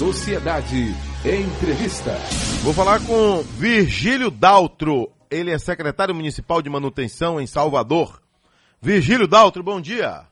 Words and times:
Sociedade. 0.00 0.94
Entrevista. 1.26 2.12
Vou 2.64 2.72
falar 2.72 3.06
com 3.06 3.42
Virgílio 3.42 4.30
Daltro. 4.30 5.10
Ele 5.30 5.50
é 5.50 5.58
secretário 5.58 6.14
municipal 6.14 6.62
de 6.62 6.70
manutenção 6.70 7.38
em 7.38 7.46
Salvador. 7.46 8.18
Virgílio 8.80 9.28
Daltro, 9.28 9.62
bom 9.62 9.78
dia. 9.78 10.22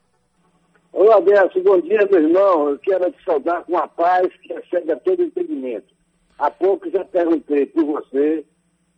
Olá, 0.91 1.17
Adelso, 1.17 1.63
bom 1.63 1.79
dia, 1.83 1.99
meu 2.11 2.23
irmão. 2.23 2.71
Eu 2.71 2.79
quero 2.79 3.13
te 3.13 3.23
saudar 3.23 3.63
com 3.65 3.77
a 3.77 3.87
paz 3.87 4.29
que 4.41 4.55
excede 4.55 4.91
a 4.91 4.97
todo 4.97 5.23
entendimento. 5.23 5.95
Há 6.39 6.51
pouco 6.51 6.89
já 6.91 7.05
perguntei 7.05 7.67
por 7.67 7.85
você, 7.85 8.47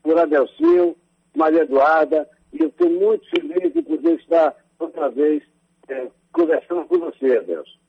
por 0.05 0.17
Adelcio, 0.17 0.97
Maria 1.35 1.63
Eduarda, 1.63 2.29
e 2.53 2.63
eu 2.63 2.69
estou 2.69 2.89
muito 2.89 3.29
feliz 3.31 3.75
de 3.75 3.83
poder 3.83 4.21
estar 4.21 4.55
outra 4.79 5.09
vez 5.11 5.43
é, 5.89 6.07
conversando 6.33 6.85
com 6.85 7.01
você, 7.01 7.39
Adelso. 7.39 7.80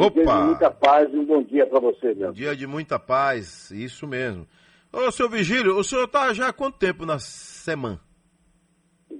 Opa! 0.00 0.20
Um 0.20 0.24
dia 0.24 0.34
de 0.34 0.44
muita 0.46 0.70
paz 0.70 1.12
e 1.12 1.16
um 1.16 1.24
bom 1.24 1.42
dia 1.42 1.66
para 1.66 1.80
você, 1.80 2.12
Um 2.12 2.16
meu. 2.16 2.32
dia 2.32 2.56
de 2.56 2.66
muita 2.66 2.98
paz, 2.98 3.70
isso 3.70 4.06
mesmo. 4.06 4.46
Ô, 4.92 5.10
seu 5.12 5.28
Virgílio, 5.28 5.76
o 5.78 5.84
senhor 5.84 6.04
está 6.04 6.32
já 6.32 6.48
há 6.48 6.52
quanto 6.52 6.78
tempo 6.78 7.04
na 7.06 7.18
semana? 7.18 8.00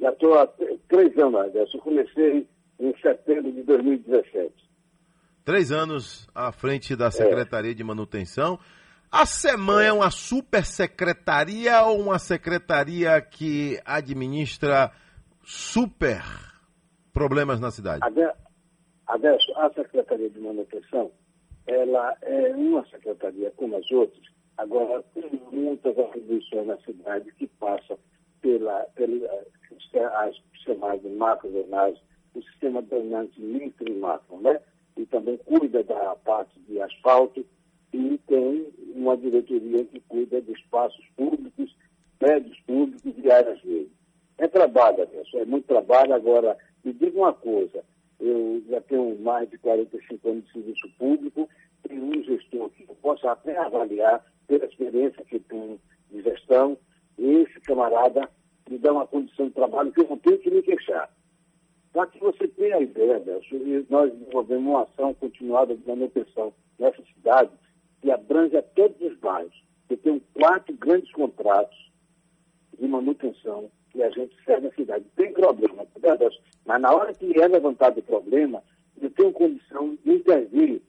Já 0.01 0.11
estou 0.11 0.35
há 0.39 0.47
três 0.89 1.17
anos, 1.19 1.41
Adelso. 1.41 1.77
Eu 1.77 1.81
comecei 1.83 2.49
em 2.81 2.95
setembro 3.01 3.53
de 3.53 3.63
2017. 3.63 4.53
Três 5.45 5.71
anos 5.73 6.29
à 6.35 6.51
frente 6.53 6.95
da 6.97 7.11
Secretaria 7.11 7.75
de 7.75 7.83
Manutenção. 7.85 8.59
A 9.11 9.27
SEMAN 9.27 9.83
é 9.83 9.93
uma 9.93 10.11
super 10.11 10.65
secretaria 10.65 11.83
ou 11.83 12.01
uma 12.01 12.19
secretaria 12.19 13.21
que 13.21 13.81
administra 13.85 14.93
super 15.45 16.23
problemas 17.13 17.59
na 17.59 17.71
cidade? 17.71 18.01
Ade- 18.03 18.33
Adelso, 19.11 19.53
a 19.57 19.69
Secretaria 19.71 20.31
de 20.31 20.39
Manutenção, 20.39 21.11
ela 21.67 22.17
é 22.23 22.55
uma 22.55 22.87
secretaria 22.87 23.51
como 23.57 23.77
as 23.77 23.91
outras, 23.91 24.25
agora 24.57 25.03
tem 25.15 25.31
muitas 25.51 25.99
atribuições 25.99 26.67
na 26.67 26.77
cidade 26.79 27.33
que 27.33 27.49
passam 27.49 27.99
pela, 28.41 28.87
pela 28.95 29.45
as 30.15 30.37
chamadas 30.65 31.11
macrodrenagem, 31.13 32.01
o 32.35 32.43
sistema 32.43 32.83
drenante 32.83 33.41
e 33.41 33.93
macro, 33.95 34.41
né? 34.41 34.61
E 34.97 35.05
também 35.07 35.39
cuida 35.39 35.83
da 35.83 36.15
parte 36.17 36.59
de 36.61 36.81
asfalto 36.81 37.45
e 37.93 38.19
tem 38.29 38.73
uma 38.95 39.17
diretoria 39.17 39.85
que 39.87 40.01
cuida 40.03 40.41
de 40.41 40.53
espaços 40.53 41.05
públicos, 41.17 41.75
prédios 42.19 42.59
públicos 42.61 43.13
e 43.17 43.31
áreas 43.31 43.61
verdes. 43.63 43.93
É 44.39 44.47
trabalho, 44.47 45.03
Adelso, 45.03 45.37
é 45.39 45.45
muito 45.45 45.67
trabalho. 45.67 46.15
Agora, 46.15 46.57
me 46.85 46.93
diga 46.93 47.19
uma 47.19 47.33
coisa, 47.33 47.85
eu 48.21 48.63
já 48.69 48.81
tenho 48.83 49.19
mais 49.21 49.49
de 49.49 49.59
45 49.59 50.29
anos 50.29 50.45
de 50.45 50.53
serviço 50.53 50.89
público, 50.99 51.49
tenho 51.89 52.05
um 52.05 52.23
gestor 52.23 52.71
que 52.71 52.85
eu 52.89 52.95
posso 52.97 53.27
até 53.27 53.57
avaliar 53.57 54.25
pela 54.47 54.67
experiência 54.67 55.25
que 55.25 55.39
tenho 55.41 55.81
de 56.11 56.23
gestão, 56.23 56.77
esse 57.19 57.61
camarada 57.61 58.29
me 58.69 58.79
dá 58.79 58.93
uma 58.93 59.07
condição 59.07 59.49
de 59.49 59.55
trabalho 59.55 59.93
que 59.93 60.01
eu 60.01 60.09
não 60.09 60.19
tenho 60.19 60.39
que 60.39 60.51
me 60.51 60.63
queixar. 60.63 61.11
Para 61.93 62.07
que 62.07 62.19
você 62.21 62.47
tenha 62.49 62.77
a 62.77 62.81
ideia, 62.81 63.21
e 63.53 63.87
nós 63.91 64.13
desenvolvemos 64.13 64.67
uma 64.67 64.83
ação 64.83 65.13
continuada 65.15 65.77
de 65.77 65.87
manutenção 65.89 66.53
nessa 66.79 67.03
cidade 67.15 67.51
que 68.01 68.11
abrange 68.11 68.57
a 68.57 68.63
todos 68.63 69.01
os 69.01 69.19
bairros. 69.19 69.65
Eu 69.89 69.97
tenho 69.97 70.21
quatro 70.35 70.75
grandes 70.77 71.11
contratos 71.13 71.91
de 72.79 72.87
manutenção 72.87 73.71
que 73.91 74.03
a 74.03 74.11
gente 74.11 74.35
serve 74.45 74.69
na 74.69 74.75
cidade. 74.75 75.05
Tem 75.17 75.33
problema, 75.33 75.85
tá, 76.01 76.17
mas 76.65 76.81
na 76.81 76.95
hora 76.95 77.13
que 77.15 77.41
é 77.41 77.49
levantado 77.49 77.99
o 77.99 78.03
problema, 78.03 78.63
eu 79.01 79.11
tenho 79.11 79.33
condição 79.33 79.97
de 80.05 80.13
intervir. 80.13 80.83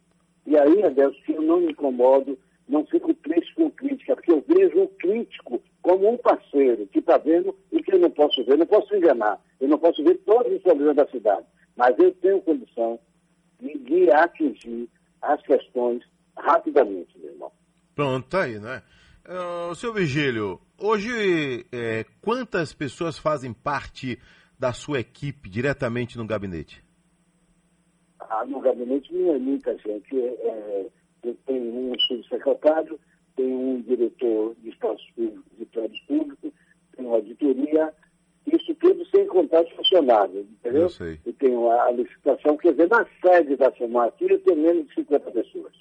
E 0.46 0.58
aí, 0.58 0.84
Adelso, 0.84 1.22
que 1.24 1.34
eu 1.34 1.42
não 1.42 1.62
me 1.62 1.72
incomodo, 1.72 2.38
não 2.68 2.86
fico 2.86 3.14
triste 3.14 3.54
com 3.56 3.70
crítica, 3.70 4.16
porque 4.16 4.32
eu 4.32 4.44
vejo 4.48 4.84
o 4.84 4.88
crítico 4.88 5.62
como 5.82 6.10
um 6.10 6.18
parceiro 6.18 6.88
que 6.88 7.00
está 7.00 7.18
vendo 7.18 7.56
o 7.72 7.84
que 7.84 7.94
eu 7.94 8.00
não 8.00 8.10
posso 8.10 8.44
ver. 8.46 8.58
Não 8.58 8.66
posso 8.66 8.96
enganar, 8.96 9.40
eu 9.60 9.68
não 9.68 9.78
posso 9.78 10.04
ver 10.04 10.16
todos 10.26 10.52
os 10.54 10.62
problemas 10.62 10.96
da 10.96 11.08
cidade, 11.08 11.46
mas 11.76 11.98
eu 12.00 12.12
tenho 12.16 12.42
condição 12.42 13.00
de, 13.60 13.78
de 13.80 14.12
atingir 14.12 14.90
as 15.22 15.42
questões 15.42 16.04
rapidamente, 16.38 17.18
meu 17.20 17.32
irmão. 17.32 17.52
Pronto, 17.94 18.28
tá 18.30 18.44
aí, 18.44 18.58
né? 18.60 18.82
Uh, 19.24 19.76
seu 19.76 19.94
Virgílio, 19.94 20.60
hoje 20.78 21.66
é, 21.72 22.06
quantas 22.22 22.74
pessoas 22.74 23.18
fazem 23.18 23.54
parte 23.54 24.20
da 24.58 24.74
sua 24.74 25.00
equipe 25.00 25.48
diretamente 25.50 26.18
no 26.18 26.26
gabinete? 26.26 26.84
Ah, 28.20 28.46
no 28.46 28.60
gabinete 28.60 29.14
não 29.14 29.36
é 29.36 29.38
muita 29.38 29.78
gente. 29.78 30.20
É, 30.20 30.88
eu 31.24 31.38
tenho 31.46 31.92
um 31.92 32.00
subsecretário, 32.08 33.00
tenho 33.36 33.56
um 33.56 33.82
diretor 33.82 34.56
de 34.62 34.70
espaços 34.70 35.08
públicos 35.16 35.52
e 35.60 35.66
prédios 35.66 36.02
públicos, 36.02 36.52
tenho 36.96 37.08
uma 37.10 37.18
auditoria, 37.18 37.94
isso 38.48 38.74
tudo 38.76 39.06
sem 39.08 39.28
contar 39.28 39.62
os 39.62 39.72
funcionários, 39.74 40.46
entendeu? 40.50 40.84
Eu 40.84 40.90
sei. 40.90 41.20
E 41.26 41.34
tenho 41.34 41.70
a, 41.70 41.84
a 41.84 41.92
licitação, 41.92 42.58
quer 42.58 42.72
dizer, 42.72 42.90
na 42.90 43.06
sede 43.22 43.56
da 43.56 43.68
aqui 43.68 44.26
eu 44.30 44.40
tenho 44.40 44.62
menos 44.62 44.88
de 44.88 44.96
50 44.96 45.32
pessoas. 45.32 45.74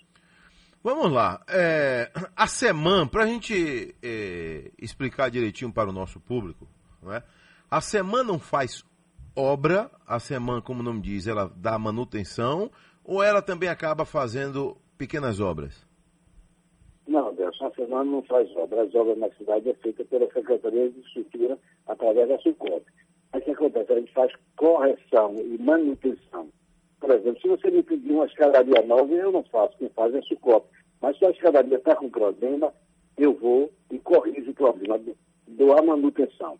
Vamos 0.82 1.12
lá. 1.12 1.42
É, 1.48 2.10
a 2.34 2.46
SEMAN, 2.46 3.06
para 3.06 3.24
a 3.24 3.26
gente 3.26 3.94
é, 4.02 4.70
explicar 4.78 5.30
direitinho 5.30 5.72
para 5.72 5.90
o 5.90 5.92
nosso 5.92 6.18
público, 6.18 6.66
não 7.02 7.12
é? 7.12 7.22
a 7.70 7.80
SEMAN 7.80 8.24
não 8.24 8.38
faz 8.38 8.82
obra, 9.36 9.90
a 10.06 10.18
SEMAN, 10.18 10.60
como 10.62 10.80
o 10.80 10.82
nome 10.82 11.00
diz, 11.00 11.26
ela 11.26 11.52
dá 11.54 11.78
manutenção, 11.78 12.70
ou 13.04 13.22
ela 13.22 13.42
também 13.42 13.68
acaba 13.68 14.04
fazendo 14.04 14.76
pequenas 14.96 15.38
obras? 15.38 15.86
Não, 17.06 17.34
Deus, 17.34 17.60
a 17.60 17.70
SEMAR 17.72 18.04
não 18.04 18.22
faz 18.22 18.48
obra. 18.56 18.82
As 18.82 18.94
obras 18.94 19.18
na 19.18 19.30
cidade 19.30 19.68
é 19.68 19.74
feita 19.74 20.04
pela 20.04 20.32
Secretaria 20.32 20.90
de 20.90 21.00
Estrutura 21.00 21.58
através 21.86 22.28
da 22.28 22.38
SUCOP. 22.38 22.84
Mas 23.32 23.42
o 23.42 23.44
que 23.44 23.50
acontece? 23.50 23.92
A 23.92 23.98
gente 23.98 24.12
faz 24.12 24.32
correção 24.56 25.34
e 25.36 25.58
manutenção. 25.58 26.48
Por 27.10 27.16
exemplo, 27.16 27.40
se 27.42 27.48
você 27.48 27.70
me 27.72 27.82
pedir 27.82 28.12
uma 28.12 28.24
escadaria 28.26 28.82
nova, 28.86 29.12
eu 29.12 29.32
não 29.32 29.42
faço, 29.42 29.76
quem 29.78 29.88
faz 29.88 30.14
é 30.14 30.18
a 30.18 30.22
SUCOP. 30.22 30.68
Mas 31.00 31.18
se 31.18 31.24
a 31.24 31.30
escadaria 31.30 31.76
está 31.76 31.96
com 31.96 32.08
problema, 32.08 32.72
eu 33.18 33.34
vou 33.36 33.68
e 33.90 33.98
corrijo 33.98 34.52
o 34.52 34.54
problema, 34.54 34.96
do- 34.96 35.16
dou 35.48 35.76
a 35.76 35.82
manutenção. 35.82 36.56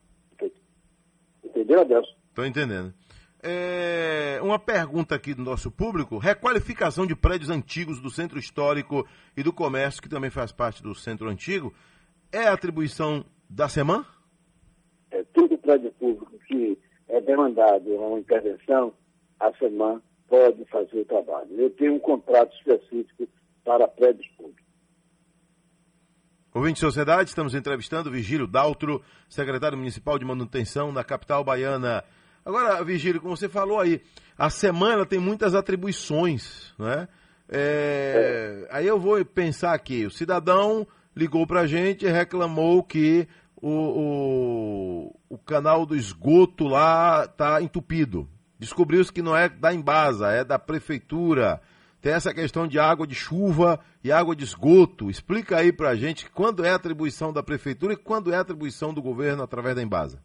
Entendeu, 1.44 1.83
Adelson? 1.83 2.12
Estou 2.31 2.44
entendendo. 2.44 2.93
É, 3.41 4.41
uma 4.43 4.59
pergunta 4.59 5.15
aqui 5.15 5.34
do 5.34 5.43
nosso 5.44 5.71
público: 5.71 6.19
requalificação 6.19 7.06
de 7.06 7.15
prédios 7.15 7.49
antigos 7.49 8.00
do 8.00 8.10
centro 8.10 8.37
histórico 8.37 9.06
e 9.37 9.44
do 9.44 9.53
comércio, 9.53 10.03
que 10.03 10.09
também 10.09 10.31
faz 10.31 10.50
parte 10.50 10.83
do 10.83 10.97
centro 10.97 11.28
antigo, 11.28 11.72
é 12.33 12.49
atribuição 12.49 13.25
da 13.49 13.69
SEMAN? 13.69 14.05
É, 15.12 15.22
todo 15.33 15.56
prédio 15.59 15.93
público 15.93 16.37
que 16.49 16.77
é 17.09 17.21
demandado 17.21 17.89
uma 17.94 18.19
intervenção, 18.19 18.93
a 19.39 19.53
SEMAN 19.55 20.03
pode 20.30 20.64
fazer 20.66 21.00
o 21.00 21.04
trabalho. 21.04 21.48
Eu 21.58 21.68
tenho 21.70 21.94
um 21.94 21.98
contrato 21.98 22.54
específico 22.56 23.28
para 23.64 23.88
prédios 23.88 24.26
públicos. 24.28 24.64
Ouvinte 26.54 26.74
de 26.74 26.80
Sociedade, 26.80 27.28
estamos 27.28 27.54
entrevistando 27.54 28.10
Vigílio 28.10 28.46
Daltro, 28.46 29.02
secretário 29.28 29.76
municipal 29.76 30.18
de 30.18 30.24
manutenção 30.24 30.92
da 30.94 31.04
capital 31.04 31.44
baiana. 31.44 32.02
Agora, 32.44 32.82
Vigílio, 32.82 33.20
como 33.20 33.36
você 33.36 33.48
falou 33.48 33.80
aí, 33.80 34.00
a 34.38 34.48
semana 34.48 35.04
tem 35.04 35.18
muitas 35.18 35.54
atribuições, 35.54 36.72
né? 36.78 37.08
É, 37.48 38.66
Aí 38.70 38.86
eu 38.86 38.98
vou 38.98 39.22
pensar 39.24 39.74
aqui, 39.74 40.06
o 40.06 40.10
cidadão 40.10 40.86
ligou 41.14 41.47
pra 41.47 41.66
gente 41.66 42.06
e 42.06 42.10
reclamou 42.10 42.82
que 42.84 43.26
o, 43.56 43.68
o, 43.68 45.20
o 45.28 45.38
canal 45.38 45.84
do 45.84 45.97
esgoto 45.97 46.64
lá 46.64 47.24
está 47.24 47.60
entupido. 47.60 48.28
Descobriu-se 48.60 49.10
que 49.10 49.22
não 49.22 49.34
é 49.34 49.48
da 49.48 49.72
Embasa, 49.72 50.28
é 50.28 50.44
da 50.44 50.59
prefeitura. 50.59 51.62
Tem 52.03 52.12
essa 52.12 52.34
questão 52.34 52.69
de 52.69 52.78
água 52.78 53.06
de 53.06 53.15
chuva 53.15 53.81
e 54.04 54.12
água 54.12 54.37
de 54.37 54.44
esgoto. 54.44 55.09
Explica 55.09 55.57
aí 55.57 55.72
pra 55.72 55.95
gente 55.95 56.30
quando 56.30 56.62
é 56.62 56.71
a 56.71 56.74
atribuição 56.74 57.33
da 57.33 57.42
prefeitura 57.42 57.95
e 57.95 57.97
quando 57.97 58.30
é 58.30 58.36
a 58.36 58.41
atribuição 58.42 58.92
do 58.92 59.01
governo 59.01 59.42
através 59.42 59.74
da 59.74 59.83
Embasa. 59.83 60.22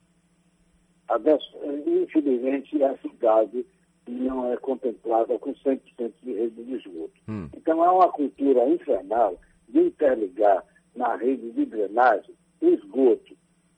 Adesso, 1.07 1.49
infelizmente, 1.87 2.83
a 2.83 2.97
cidade 2.97 3.65
não 4.05 4.51
é 4.51 4.57
contemplada 4.57 5.39
com 5.39 5.53
100% 5.53 5.79
de 6.21 6.33
rede 6.33 6.61
de 6.61 6.75
esgoto. 6.75 7.13
Hum. 7.29 7.47
Então, 7.55 7.81
há 7.81 7.93
uma 7.93 8.11
cultura 8.11 8.67
infernal 8.67 9.39
de 9.69 9.79
interligar 9.79 10.61
na 10.93 11.15
rede 11.15 11.51
de 11.53 11.65
drenagem 11.65 12.35
o 12.59 12.67
esgoto. 12.67 13.33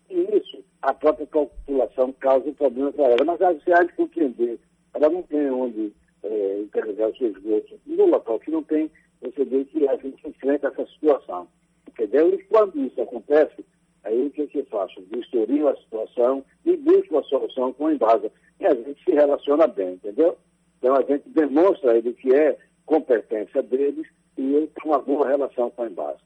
E 0.10 0.38
isso, 0.38 0.64
a 0.82 0.94
própria 0.94 1.28
população 1.28 2.14
causa 2.14 2.52
problema 2.54 2.92
para 2.94 3.06
ela. 3.06 3.26
Mas 3.26 3.42
a 3.42 3.54
gente 3.54 3.74
há 3.74 3.84
de 3.84 3.94
compreender. 3.94 4.60
Ela 4.94 5.10
não 5.10 5.22
tem 5.24 5.50
onde 5.50 5.94
eh, 6.24 6.62
interligar 6.62 7.10
o 7.10 7.18
seu 7.18 7.30
esgoto. 7.30 7.80
No 7.86 8.06
local 8.06 8.40
que 8.40 8.52
não 8.52 8.64
tem, 8.64 8.90
você 9.22 9.44
vê 9.46 9.66
que 9.66 9.88
a 9.88 9.96
gente 9.98 10.28
enfrenta 10.28 10.68
essa 10.68 10.86
situação. 10.88 11.48
Entendeu? 11.88 12.34
E 12.34 12.44
quando 12.46 12.80
isso 12.80 13.02
acontece, 13.02 13.66
aí 14.04 14.28
o 14.28 14.32
que, 14.32 14.48
que 14.48 14.60
eu 14.60 14.66
faço? 14.66 15.02
Vistorio 15.12 15.68
a 15.68 15.76
situação 15.78 16.44
e 16.66 16.76
busco 16.78 17.18
a 17.18 17.24
solução 17.24 17.74
com 17.74 17.92
Embasa. 17.92 18.32
E 18.60 18.66
a 18.66 18.74
gente 18.74 19.04
se 19.04 19.12
relaciona 19.12 19.68
bem, 19.68 19.94
entendeu? 19.94 20.38
Então 20.78 20.96
a 20.96 21.02
gente 21.02 21.28
demonstra 21.30 21.98
ele 21.98 22.14
que 22.14 22.34
é 22.34 22.58
competência 22.86 23.62
deles 23.64 24.08
e 24.38 24.54
eu 24.54 24.72
uma 24.86 25.00
boa 25.00 25.28
relação 25.28 25.70
com 25.72 25.84
a 25.84 25.88
Embasa. 25.88 26.20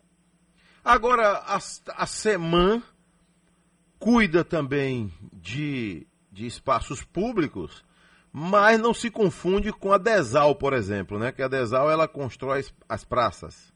Agora, 0.84 1.44
a, 1.46 1.58
a 1.96 2.06
cuida 4.02 4.44
também 4.44 5.12
de, 5.32 6.08
de 6.32 6.48
espaços 6.48 7.04
públicos, 7.04 7.86
mas 8.34 8.80
não 8.80 8.96
se 8.96 9.12
confunde 9.12 9.72
com 9.72 9.94
a 9.94 10.00
DESAL, 10.00 10.56
por 10.56 10.74
exemplo, 10.74 11.20
né? 11.20 11.32
Que 11.32 11.44
a 11.44 11.48
DESAL 11.48 11.90
ela 11.92 12.08
constrói 12.08 12.62
as 12.90 13.06
praças. 13.06 13.72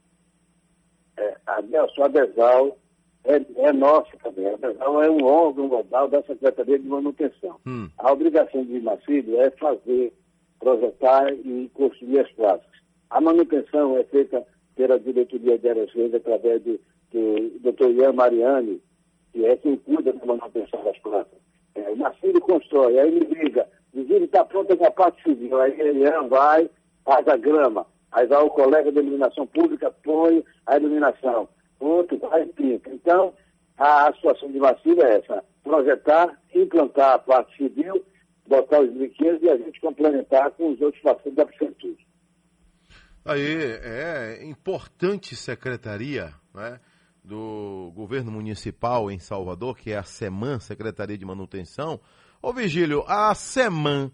É, 1.16 1.36
a, 1.46 1.58
a 1.58 2.08
DESAL 2.08 2.76
é, 3.24 3.36
é 3.68 3.72
nossa 3.72 4.10
também. 4.20 4.48
A 4.48 4.56
DESAL 4.56 5.02
é 5.04 5.10
um 5.10 5.24
órgão 5.24 5.68
global 5.68 6.08
da 6.08 6.20
Secretaria 6.24 6.78
de 6.78 6.88
Manutenção. 6.88 7.60
Hum. 7.64 7.88
A 7.96 8.12
obrigação 8.12 8.64
de 8.64 8.80
Macílio 8.80 9.40
é 9.40 9.50
fazer, 9.52 10.12
projetar 10.58 11.32
e 11.32 11.70
construir 11.72 12.20
as 12.20 12.32
praças. 12.32 12.66
A 13.10 13.20
manutenção 13.20 13.96
é 13.96 14.02
feita 14.04 14.44
pela 14.74 14.98
diretoria 14.98 15.56
de 15.56 15.68
Aerosfeiras 15.68 16.14
através 16.14 16.62
do, 16.64 16.80
do 17.12 17.72
Dr. 17.72 17.90
Ian 17.92 18.12
Mariani, 18.12 18.82
é 19.44 19.56
quem 19.56 19.76
cuida 19.76 20.12
da 20.12 20.24
manutenção 20.24 20.82
das 20.84 20.98
plantas. 20.98 21.38
É, 21.74 21.90
o 21.90 21.96
Marcílio 21.96 22.40
constrói, 22.40 22.98
aí 22.98 23.08
ele 23.08 23.26
liga, 23.26 23.68
Vigílio 23.92 24.24
está 24.24 24.44
pronta 24.44 24.76
com 24.76 24.86
a 24.86 24.90
parte 24.90 25.22
civil, 25.22 25.60
aí 25.60 25.74
Ian 25.78 26.28
vai, 26.28 26.70
faz 27.04 27.26
a 27.28 27.36
grama, 27.36 27.86
aí 28.12 28.26
vai 28.26 28.42
o 28.42 28.50
colega 28.50 28.92
da 28.92 29.00
iluminação 29.00 29.46
pública, 29.46 29.90
põe 30.02 30.44
a 30.66 30.76
iluminação, 30.76 31.48
pronto, 31.78 32.18
vai 32.18 32.46
pinta. 32.46 32.90
Então, 32.90 33.34
a, 33.76 34.08
a 34.08 34.14
situação 34.14 34.50
de 34.50 34.58
Marcílio 34.58 35.02
é 35.02 35.18
essa, 35.18 35.44
projetar, 35.62 36.38
implantar 36.54 37.14
a 37.14 37.18
parte 37.18 37.56
civil, 37.56 38.04
botar 38.46 38.80
os 38.80 38.92
brinquedos 38.92 39.42
e 39.42 39.50
a 39.50 39.56
gente 39.56 39.80
complementar 39.80 40.50
com 40.52 40.70
os 40.70 40.80
outros 40.80 41.02
parceiros 41.02 41.34
da 41.34 41.46
prefeitura. 41.46 41.96
Aí, 43.24 43.56
é 43.82 44.44
importante 44.44 45.34
secretaria 45.34 46.32
né, 46.54 46.78
do 47.26 47.90
governo 47.94 48.30
municipal 48.30 49.10
em 49.10 49.18
Salvador, 49.18 49.76
que 49.76 49.90
é 49.90 49.96
a 49.96 50.04
SEMAN, 50.04 50.60
Secretaria 50.60 51.18
de 51.18 51.24
Manutenção. 51.24 52.00
Ô 52.40 52.52
Vigílio, 52.52 53.02
a 53.08 53.34
SEMAN, 53.34 54.12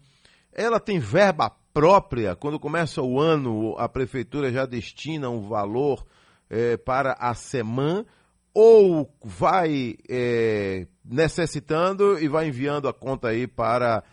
ela 0.51 0.79
tem 0.79 0.97
verba 0.97 1.51
própria? 1.71 2.35
Quando 2.35 2.59
começa 2.59 3.03
o 3.03 3.19
ano, 3.19 3.75
a 3.77 3.87
prefeitura 3.87 4.51
já 4.51 4.65
destina 4.65 5.29
um 5.29 5.41
valor 5.41 6.03
é, 6.49 6.75
para 6.75 7.13
a 7.19 7.35
SEMAN 7.35 8.03
ou 8.51 9.07
vai 9.23 9.95
é, 10.09 10.87
necessitando 11.05 12.19
e 12.19 12.27
vai 12.27 12.47
enviando 12.47 12.87
a 12.87 12.93
conta 12.93 13.27
aí 13.29 13.47
para 13.47 14.03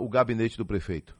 o 0.00 0.08
gabinete 0.08 0.58
do 0.58 0.66
prefeito? 0.66 1.16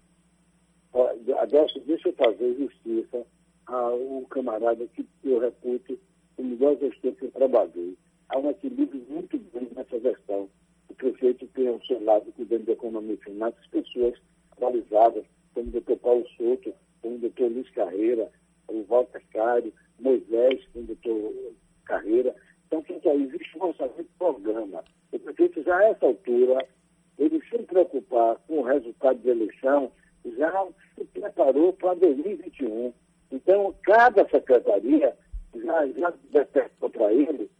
Deixa 1.87 2.09
eu 2.09 2.15
fazer 2.15 2.57
justiça 2.57 3.27
ao 3.67 4.23
camarada 4.31 4.87
que 4.89 5.07
eu 5.25 5.39
reputo 5.39 5.99
o 6.37 6.43
melhor 6.43 6.77
gestor 6.79 7.13
que 7.13 7.27
eu 7.27 7.31
trabalhei. 7.31 7.97
Há 8.29 8.39
um 8.39 8.51
equilíbrio 8.51 9.05
muito 9.09 9.39
grande 9.39 9.75
nessa 9.75 9.99
gestão. 10.01 10.49
O 10.89 10.95
prefeito 10.95 11.47
tem 11.49 11.69
ao 11.69 11.81
seu 11.85 12.03
lado, 12.03 12.33
cuidando 12.33 12.65
da 12.65 12.73
economia 12.73 13.15
e 13.15 13.25
finanças, 13.25 13.67
pessoas 13.69 14.15
qualificadas, 14.57 15.25
como 15.55 15.69
o 15.69 15.71
doutor 15.71 15.97
Paulo 15.99 16.27
Souto, 16.37 16.75
como 17.01 17.17
o 17.17 17.19
doutor 17.19 17.51
Luiz 17.51 17.69
Carreira, 17.71 18.31
o 18.69 18.83
Walter 18.85 19.23
Cário, 19.33 19.73
Moisés, 19.99 20.65
como 20.73 20.85
o 20.85 20.87
doutor 20.89 21.55
Carreira. 21.85 22.35
Então, 22.67 22.83
que 22.83 23.09
aí? 23.09 23.23
Existe 23.25 23.59
um 23.59 23.67
orçamento 23.67 24.09
programa. 24.19 24.85
O 25.13 25.19
prefeito, 25.19 25.63
já 25.63 25.77
a 25.77 25.89
essa 25.89 26.07
altura, 26.07 26.67
ele 27.19 27.43
sem 27.51 27.63
preocupar 27.65 28.37
com 28.47 28.61
o 28.61 28.63
resultado 28.63 29.19
da 29.19 29.31
eleição, 29.31 29.93
já 30.39 30.67
se 30.97 31.05
preparou 31.05 31.73
para 31.75 31.95
2021. 31.95 32.93
Então, 33.31 33.75
cada 33.83 34.27
secretaria 34.29 35.17
já, 35.55 35.87
já 35.89 36.13
detectou 36.31 36.91
para 36.91 37.13
ele, 37.13 37.51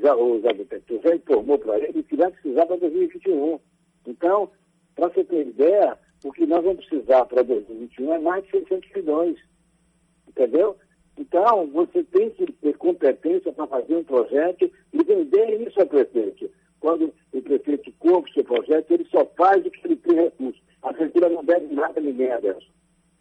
já, 0.00 0.14
ou 0.14 0.40
já 0.40 0.52
detectou, 0.52 1.00
já 1.02 1.14
informou 1.14 1.58
para 1.58 1.78
ele 1.78 2.02
que 2.02 2.16
vai 2.16 2.30
precisar 2.30 2.66
para 2.66 2.76
2021. 2.76 3.60
Então, 4.06 4.50
para 4.94 5.08
você 5.08 5.24
ter 5.24 5.46
ideia, 5.46 5.98
o 6.24 6.32
que 6.32 6.46
nós 6.46 6.64
vamos 6.64 6.84
precisar 6.86 7.24
para 7.26 7.42
2021 7.42 8.14
é 8.14 8.18
mais 8.18 8.44
de 8.44 8.50
600 8.50 8.90
milhões. 8.94 9.38
Entendeu? 10.28 10.76
Então, 11.18 11.66
você 11.68 12.02
tem 12.04 12.30
que 12.30 12.50
ter 12.52 12.76
competência 12.76 13.52
para 13.52 13.66
fazer 13.66 13.96
um 13.96 14.04
projeto 14.04 14.70
e 14.92 15.04
vender 15.04 15.60
isso 15.66 15.80
ao 15.80 15.86
prefeito. 15.86 16.50
Quando 16.80 17.14
o 17.32 17.42
prefeito 17.42 17.92
compra 17.98 18.30
o 18.30 18.34
seu 18.34 18.44
projeto, 18.44 18.90
ele 18.90 19.06
só 19.10 19.24
faz 19.36 19.64
o 19.64 19.70
que 19.70 19.86
ele 19.86 19.96
tem 19.96 20.16
recurso. 20.16 20.60
A 20.82 20.88
prefeitura 20.88 21.28
não 21.28 21.44
deve 21.44 21.72
nada 21.74 21.98
a 21.98 22.02
ninguém, 22.02 22.30
Adelson. 22.32 22.68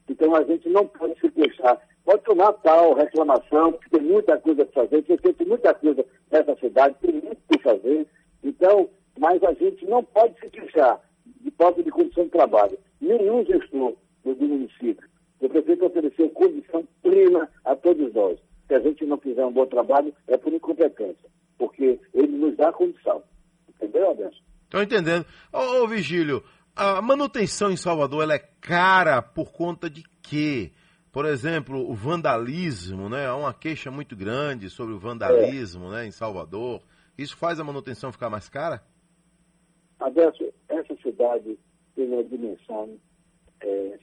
Então, 0.10 0.36
a 0.36 0.44
gente 0.44 0.68
não 0.70 0.88
pode 0.88 1.20
se 1.20 1.30
queixar. 1.32 1.80
Pode 2.06 2.24
tomar 2.24 2.52
tal 2.54 2.94
reclamação, 2.94 3.72
porque 3.72 3.98
tem 3.98 4.02
muita 4.02 4.38
coisa 4.40 4.66
para 4.66 4.84
fazer, 4.84 5.02
tem 5.04 5.18
feito 5.18 5.48
muita 5.48 5.74
coisa 5.74 6.06
nessa 6.32 6.56
cidade, 6.56 6.96
tem 7.02 7.14
muito 7.14 7.42
para 7.48 7.60
fazer. 7.60 8.08
Então, 8.44 8.90
mas 9.18 9.42
a 9.44 9.54
gente 9.54 9.86
não 9.86 10.04
pode 10.04 10.38
se 10.40 10.50
queixar 10.50 11.00
de 11.26 11.52
falta 11.52 11.82
de 11.82 11.90
condição 11.92 12.26
de 12.26 12.32
trabalho. 12.32 12.78
Nenhum 13.00 13.46
gestor 13.46 13.96
do 14.24 14.36
município. 14.36 15.08
O 15.40 15.50
prefeito 15.50 15.86
ofereceu 15.86 16.30
condição 16.30 16.88
plena 17.02 17.50
a 17.66 17.76
todos 17.76 18.14
nós. 18.14 18.40
Se 18.68 18.74
a 18.74 18.80
gente 18.80 19.06
não 19.06 19.18
fizer 19.18 19.46
um 19.46 19.52
bom 19.52 19.66
trabalho, 19.66 20.14
é 20.28 20.38
por 20.38 20.54
incompetência, 20.54 21.30
porque 21.58 22.00
ele 22.14 22.38
nos 22.38 22.56
dá 22.56 22.72
condição. 22.72 23.22
Entendeu, 23.70 24.12
Adelson? 24.12 24.42
Estou 24.64 24.82
entendendo. 24.82 25.26
Ô, 25.52 25.84
ô, 25.84 25.88
Vigílio, 25.88 26.44
a 26.76 27.02
manutenção 27.02 27.72
em 27.72 27.78
Salvador 27.78 28.24
ela 28.24 28.36
é 28.36 28.40
cara 28.40 29.22
por 29.22 29.52
conta 29.52 29.90
de 29.90 30.04
quê? 30.22 30.72
Por 31.14 31.26
exemplo, 31.28 31.88
o 31.88 31.94
vandalismo, 31.94 33.08
né? 33.08 33.28
Há 33.28 33.36
uma 33.36 33.54
queixa 33.54 33.92
muito 33.92 34.16
grande 34.16 34.68
sobre 34.68 34.96
o 34.96 34.98
vandalismo, 34.98 35.86
é. 35.90 35.92
né, 35.92 36.08
em 36.08 36.12
Salvador. 36.12 36.82
Isso 37.16 37.38
faz 37.38 37.60
a 37.60 37.64
manutenção 37.64 38.12
ficar 38.12 38.32
mais 38.32 38.50
cara? 38.50 38.82
Adesso, 40.00 40.52
essa 40.68 40.96
cidade 41.04 41.60
tem 41.96 42.12
uma 42.12 42.24
dimensão 42.24 42.98
é, 43.62 44.00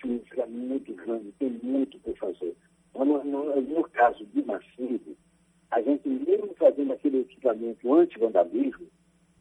física 0.00 0.46
muito 0.46 0.94
grande, 0.94 1.32
tem 1.32 1.50
muito 1.62 1.98
por 2.00 2.16
fazer. 2.16 2.56
No, 2.94 3.22
no, 3.22 3.60
no 3.60 3.84
caso 3.90 4.24
de 4.24 4.42
Massive, 4.42 5.18
a 5.70 5.82
gente 5.82 6.08
mesmo 6.08 6.54
fazendo 6.58 6.94
aquele 6.94 7.20
equipamento 7.20 7.94
anti-vandalismo, 7.94 8.86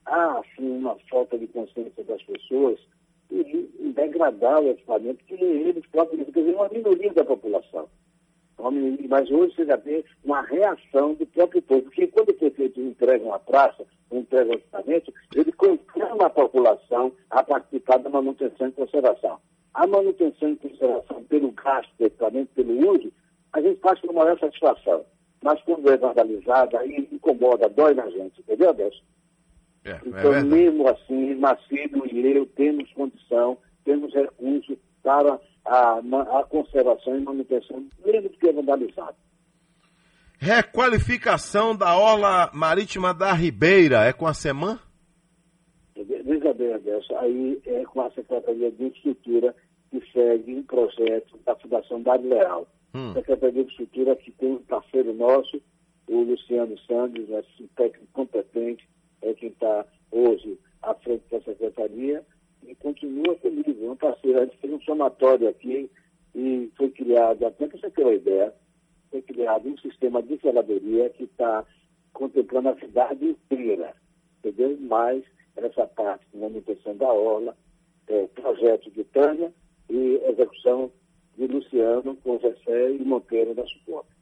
há 0.06 0.40
assim 0.40 0.78
uma 0.78 0.98
falta 1.10 1.38
de 1.38 1.48
consciência 1.48 2.04
das 2.04 2.22
pessoas 2.24 2.78
degradar 3.30 4.62
o 4.62 4.70
equipamento 4.70 5.24
que 5.26 5.34
eles 5.34 5.86
próprios, 5.88 6.26
quer 6.26 6.40
dizer, 6.40 6.56
uma 6.56 6.70
minoria 6.70 7.14
da 7.14 7.26
população. 7.26 7.88
Mas 9.10 9.30
hoje 9.30 9.56
você 9.56 9.66
já 9.66 9.78
tem 9.78 10.04
uma 10.24 10.42
reação 10.42 11.16
do 11.16 11.26
próprio 11.26 11.62
povo, 11.62 11.82
porque 11.84 12.08
quando 12.08 12.30
o 12.30 12.34
prefeito 12.34 12.80
entrega 12.80 13.26
uma 13.26 13.40
praça, 13.40 13.86
entrega 14.12 14.52
um 14.52 14.54
equipamento, 14.54 15.14
ele 15.36 15.52
conclama 15.52 16.26
a 16.26 16.30
população 16.30 17.12
a 17.30 17.44
participar 17.44 17.98
da 17.98 18.10
manutenção 18.10 18.68
e 18.68 18.72
conservação. 18.72 19.40
A 19.74 19.88
manutenção 19.88 20.52
e 20.52 20.56
conservação 20.56 21.24
pelo 21.24 21.52
gasto 21.52 21.90
do 21.98 22.06
equipamento, 22.06 22.52
pelo 22.54 22.92
uso, 22.92 23.12
a 23.52 23.62
gente 23.62 23.80
faz 23.82 24.00
com 24.00 24.14
maior 24.14 24.40
satisfação. 24.40 25.04
Mas 25.44 25.62
quando 25.64 25.90
é 25.92 25.98
vandalizada, 25.98 26.80
aí 26.80 27.10
incomoda, 27.12 27.68
dói 27.68 27.94
na 27.94 28.10
gente, 28.10 28.40
entendeu, 28.40 28.70
Adelson? 28.70 29.02
É, 29.86 29.92
é 29.92 30.02
então, 30.06 30.34
é 30.34 30.44
mesmo 30.44 30.88
assim, 30.88 31.36
Macedo 31.36 32.06
e 32.12 32.26
eu 32.32 32.46
temos 32.46 32.92
condição, 32.94 33.58
temos 33.84 34.14
recursos 34.14 34.78
para 35.02 35.40
a, 35.66 36.00
a 36.00 36.44
conservação 36.44 37.18
e 37.18 37.22
manutenção, 37.22 37.86
mesmo 38.06 38.30
que 38.30 38.48
é 38.48 38.54
vandalizado. 38.54 39.16
Requalificação 40.40 41.76
da 41.76 41.96
Orla 41.98 42.50
Marítima 42.54 43.14
da 43.14 43.32
Ribeira, 43.34 44.04
é 44.04 44.12
com 44.12 44.28
a 44.28 44.34
SEMAN? 44.34 44.80
Veja 45.96 46.54
bem, 46.54 46.74
Adelson, 46.74 47.18
aí 47.18 47.62
é 47.66 47.84
com 47.86 48.02
a 48.02 48.12
Secretaria 48.12 48.72
de 48.72 48.88
Estrutura 48.88 49.56
que 49.90 50.04
segue 50.12 50.56
um 50.56 50.64
projeto 50.64 51.38
da 51.46 51.56
Fundação 51.56 52.02
Dade 52.02 52.28
Leal. 52.28 52.68
Hum. 52.94 53.14
Secretaria 53.14 53.64
de 53.64 53.70
Estrutura 53.70 54.16
que 54.16 54.32
tem 54.32 54.54
um 54.54 54.64
parceiro 54.64 55.14
nosso, 55.14 55.62
o 56.08 56.24
Luciano 56.24 56.78
Santos, 56.80 57.30
um 57.30 57.68
técnico 57.76 58.08
competente, 58.12 58.88
é 59.24 59.34
quem 59.34 59.50
está 59.50 59.86
hoje 60.12 60.60
à 60.82 60.94
frente 60.94 61.24
da 61.32 61.42
secretaria 61.42 62.24
e 62.68 62.76
continua 62.76 63.36
comigo, 63.36 63.86
é 63.86 63.90
um 63.90 63.96
parceiro. 63.96 64.40
A 64.40 64.46
gente 64.46 64.58
fez 64.58 64.74
um 64.74 64.82
somatório 64.82 65.48
aqui 65.48 65.90
e 66.36 66.72
foi 66.78 66.90
criado, 66.90 67.46
até 67.46 67.68
para 67.68 67.78
você 67.78 67.90
ter 67.90 68.04
uma 68.04 68.14
ideia, 68.14 68.54
foi 69.10 69.22
criado 69.22 69.68
um 69.68 69.78
sistema 69.78 70.22
de 70.22 70.38
zeladoria 70.38 71.10
que 71.12 71.24
está 71.24 71.66
contemplando 72.14 72.70
a 72.70 72.80
cidade 72.80 73.26
inteira, 73.26 73.94
entendeu? 74.40 74.78
Mais 74.82 75.24
essa 75.56 75.86
parte 75.88 76.26
de 76.32 76.38
manutenção 76.38 76.96
da 76.98 77.12
orla, 77.12 77.56
é, 78.08 78.28
projeto 78.28 78.90
de 78.92 79.04
Tânia 79.06 79.54
e 79.90 80.22
execução 80.28 80.92
de 81.38 81.48
Luciano 81.48 82.16
com 82.18 82.40
Jessé 82.40 82.92
e 82.92 83.04
Monteiro 83.04 83.54
da 83.54 83.66
suporte. 83.66 84.13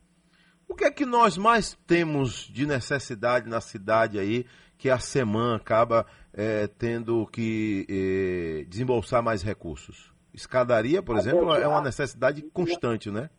O 0.71 0.73
que 0.73 0.85
é 0.85 0.89
que 0.89 1.05
nós 1.05 1.37
mais 1.37 1.75
temos 1.85 2.47
de 2.47 2.65
necessidade 2.65 3.49
na 3.49 3.59
cidade 3.59 4.17
aí 4.17 4.45
que 4.77 4.89
a 4.89 4.97
SEMAN 4.97 5.57
acaba 5.57 6.05
é, 6.33 6.65
tendo 6.65 7.27
que 7.27 7.85
é, 7.89 8.63
desembolsar 8.69 9.21
mais 9.21 9.43
recursos? 9.43 10.13
Escadaria, 10.33 11.03
por 11.03 11.17
exemplo, 11.17 11.53
é 11.53 11.67
uma 11.67 11.81
necessidade 11.81 12.41
constante, 12.53 13.11
né? 13.11 13.29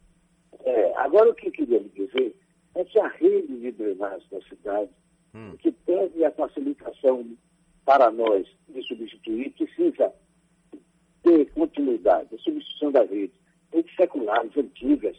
É, 0.63 0.93
Agora, 0.99 1.31
o 1.31 1.35
que 1.35 1.49
eu 1.49 1.53
queria 1.53 1.81
dizer 1.81 2.37
é 2.75 2.85
que 2.85 3.01
a 3.01 3.09
rede 3.09 3.61
de 3.61 3.73
drenagem 3.73 4.29
da 4.31 4.41
cidade, 4.43 4.91
hum. 5.35 5.57
que 5.59 5.73
teve 5.73 6.23
a 6.27 6.31
facilitação 6.33 7.27
para 7.87 8.11
nós 8.11 8.47
de 8.69 8.83
substituir, 8.87 9.51
precisa 9.53 10.13
ter 11.23 11.51
continuidade, 11.53 12.35
a 12.35 12.39
substituição 12.39 12.93
da 12.93 13.05
rede. 13.05 13.33
Redes 13.73 13.97
seculares, 13.97 14.55
antigas, 14.55 15.17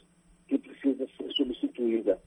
que 0.59 0.69
precisa 0.69 1.07
ser 1.17 1.31
substituída. 1.33 2.19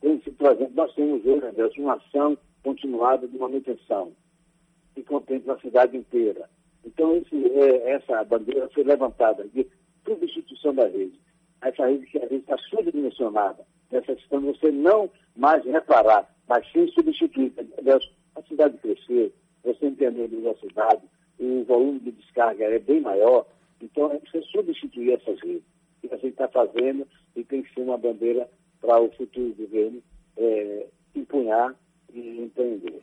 Por 0.00 0.10
exemplo, 0.10 0.72
nós 0.74 0.94
temos 0.94 1.24
hoje, 1.24 1.80
uma 1.80 1.94
ação 1.94 2.36
continuada 2.62 3.28
de 3.28 3.38
manutenção, 3.38 4.12
que 4.94 5.02
contempla 5.02 5.54
a 5.54 5.60
cidade 5.60 5.96
inteira. 5.96 6.48
Então, 6.84 7.16
esse, 7.16 7.36
é, 7.52 7.92
essa 7.92 8.24
bandeira 8.24 8.68
foi 8.70 8.84
levantada 8.84 9.46
de 9.48 9.66
substituição 10.04 10.74
da 10.74 10.86
rede. 10.86 11.20
Essa 11.60 11.86
rede 11.86 12.06
que 12.06 12.18
a 12.18 12.22
rede 12.22 12.36
está 12.36 12.56
subdimensionada, 12.58 13.64
necessitando 13.90 14.46
você 14.46 14.72
não 14.72 15.10
mais 15.36 15.64
reparar, 15.64 16.34
mas 16.48 16.66
sim 16.72 16.88
substituir. 16.88 17.52
A 18.34 18.42
cidade 18.42 18.78
crescer, 18.78 19.32
você 19.62 19.86
entender 19.86 20.24
a 20.24 20.26
velocidade, 20.26 21.02
o 21.38 21.64
volume 21.64 22.00
de 22.00 22.12
descarga 22.12 22.64
é 22.64 22.78
bem 22.78 23.00
maior, 23.00 23.46
então 23.80 24.10
é 24.12 24.18
preciso 24.18 24.46
substituir 24.50 25.12
essas 25.12 25.38
redes. 25.40 25.64
E 26.02 26.08
a 26.08 26.16
gente 26.16 26.28
está 26.28 26.48
fazendo 26.48 27.06
e 27.40 27.44
tem 27.44 27.62
que 27.62 27.72
ser 27.72 27.80
uma 27.80 27.96
bandeira 27.96 28.48
para 28.80 29.00
o 29.00 29.10
futuro 29.12 29.54
governo 29.54 30.02
é, 30.36 30.86
empunhar 31.14 31.74
e 32.12 32.42
empreender. 32.42 33.02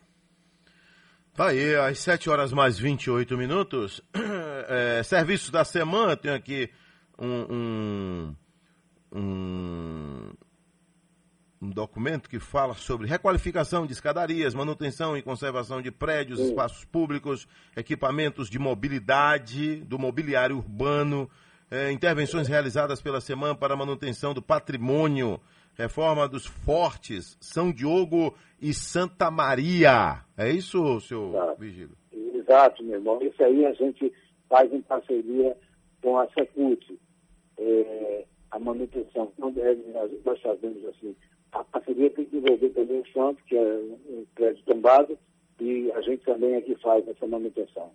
Tá 1.33 1.49
aí, 1.49 1.75
às 1.75 1.99
7 1.99 2.29
horas 2.29 2.51
mais 2.51 2.79
28 2.79 3.37
minutos. 3.37 4.01
É, 4.69 5.01
serviços 5.01 5.49
da 5.49 5.63
semana, 5.63 6.17
tem 6.17 6.29
aqui 6.29 6.69
um, 7.17 7.55
um, 7.55 8.35
um, 9.13 10.33
um, 11.61 11.69
documento 11.69 12.29
que 12.29 12.37
fala 12.37 12.73
sobre 12.73 13.07
requalificação 13.07 13.85
de 13.87 13.93
escadarias, 13.93 14.53
manutenção 14.53 15.15
e 15.15 15.21
conservação 15.21 15.81
de 15.81 15.89
prédios, 15.89 16.37
Sim. 16.37 16.49
espaços 16.49 16.83
públicos, 16.83 17.47
equipamentos 17.77 18.49
de 18.49 18.59
mobilidade, 18.59 19.77
do 19.85 19.97
mobiliário 19.97 20.57
urbano, 20.57 21.29
é, 21.69 21.91
intervenções 21.91 22.47
realizadas 22.47 23.01
pela 23.01 23.21
semana 23.21 23.55
para 23.55 23.75
manutenção 23.75 24.33
do 24.33 24.41
patrimônio, 24.41 25.39
reforma 25.77 26.27
dos 26.27 26.45
fortes, 26.45 27.37
São 27.39 27.71
Diogo 27.71 28.33
e 28.61 28.73
Santa 28.73 29.29
Maria. 29.29 30.23
É 30.37 30.49
isso, 30.49 30.99
seu 31.01 31.29
Exato. 31.29 31.59
Vigílio? 31.59 31.97
Exato, 32.11 32.83
meu 32.83 32.95
irmão. 32.95 33.21
Isso 33.21 33.43
aí 33.43 33.65
a 33.65 33.73
gente 33.73 34.11
faz 34.49 34.71
em 34.73 34.81
parceria 34.81 35.55
com 36.01 36.17
a 36.17 36.27
Secult. 36.29 36.97
É, 37.59 38.25
a 38.51 38.59
manutenção, 38.59 39.31
não 39.37 39.51
deve, 39.51 39.83
nós, 39.91 40.11
nós 40.23 40.41
fazemos 40.41 40.83
assim. 40.85 41.15
A 41.51 41.63
parceria 41.63 42.09
tem 42.11 42.25
que 42.25 42.37
envolver 42.37 42.69
também 42.69 43.01
o 43.01 43.11
Santo, 43.11 43.43
que 43.45 43.57
é 43.57 43.79
um 44.09 44.25
prédio 44.35 44.63
tombado, 44.65 45.17
e 45.59 45.91
a 45.91 46.01
gente 46.01 46.23
também 46.23 46.55
aqui 46.55 46.75
faz 46.75 47.07
essa 47.07 47.27
manutenção. 47.27 47.91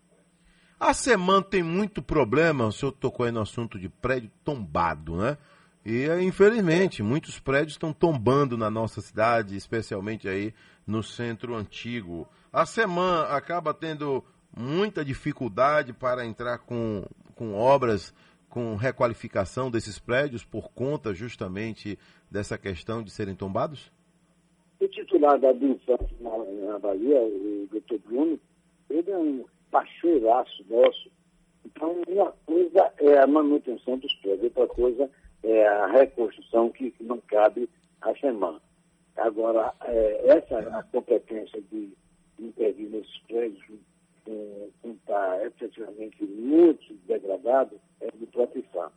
A 0.84 0.92
Semana 0.92 1.40
tem 1.40 1.62
muito 1.62 2.02
problema, 2.02 2.66
o 2.66 2.72
senhor 2.72 2.90
tocou 2.90 3.24
aí 3.24 3.30
no 3.30 3.40
assunto 3.40 3.78
de 3.78 3.88
prédio 3.88 4.28
tombado, 4.44 5.14
né? 5.14 5.38
E, 5.86 6.08
infelizmente, 6.20 7.04
muitos 7.04 7.38
prédios 7.38 7.74
estão 7.74 7.92
tombando 7.92 8.58
na 8.58 8.68
nossa 8.68 9.00
cidade, 9.00 9.54
especialmente 9.54 10.28
aí 10.28 10.52
no 10.84 11.00
centro 11.00 11.54
antigo. 11.54 12.26
A 12.52 12.66
Seman 12.66 13.26
acaba 13.28 13.72
tendo 13.72 14.24
muita 14.56 15.04
dificuldade 15.04 15.92
para 15.92 16.26
entrar 16.26 16.58
com, 16.58 17.04
com 17.36 17.54
obras 17.54 18.12
com 18.48 18.74
requalificação 18.74 19.70
desses 19.70 20.00
prédios 20.00 20.44
por 20.44 20.72
conta 20.72 21.14
justamente 21.14 21.96
dessa 22.28 22.58
questão 22.58 23.04
de 23.04 23.12
serem 23.12 23.36
tombados? 23.36 23.92
O 24.80 24.88
titular 24.88 25.38
da 25.38 25.52
Bilfan 25.52 25.96
na, 26.18 26.72
na 26.72 26.78
Bahia, 26.80 27.20
o 27.20 27.68
doutor 27.70 28.00
Bruno, 28.00 28.40
ele 28.90 29.10
é 29.12 29.16
um 29.16 29.44
parceiraço 29.72 30.64
nosso. 30.68 31.10
Então, 31.64 32.02
uma 32.06 32.32
coisa 32.46 32.92
é 32.98 33.18
a 33.18 33.26
manutenção 33.26 33.98
dos 33.98 34.14
prédios, 34.16 34.44
outra 34.56 34.66
coisa 34.68 35.10
é 35.42 35.66
a 35.66 35.86
reconstrução 35.86 36.70
que, 36.70 36.94
não 37.00 37.18
cabe 37.22 37.68
à 38.00 38.14
semana. 38.16 38.60
Agora, 39.16 39.72
é, 39.84 40.28
essa 40.28 40.58
a 40.58 40.82
competência 40.84 41.60
de 41.70 41.92
intervir 42.38 42.88
nesses 42.90 43.18
prédios 43.26 43.64
que 44.24 44.88
está 44.88 45.44
efetivamente 45.44 46.22
muito 46.24 46.94
degradado 47.06 47.80
é 48.00 48.10
do 48.12 48.26
próprio 48.28 48.60
IFAM. 48.60 48.90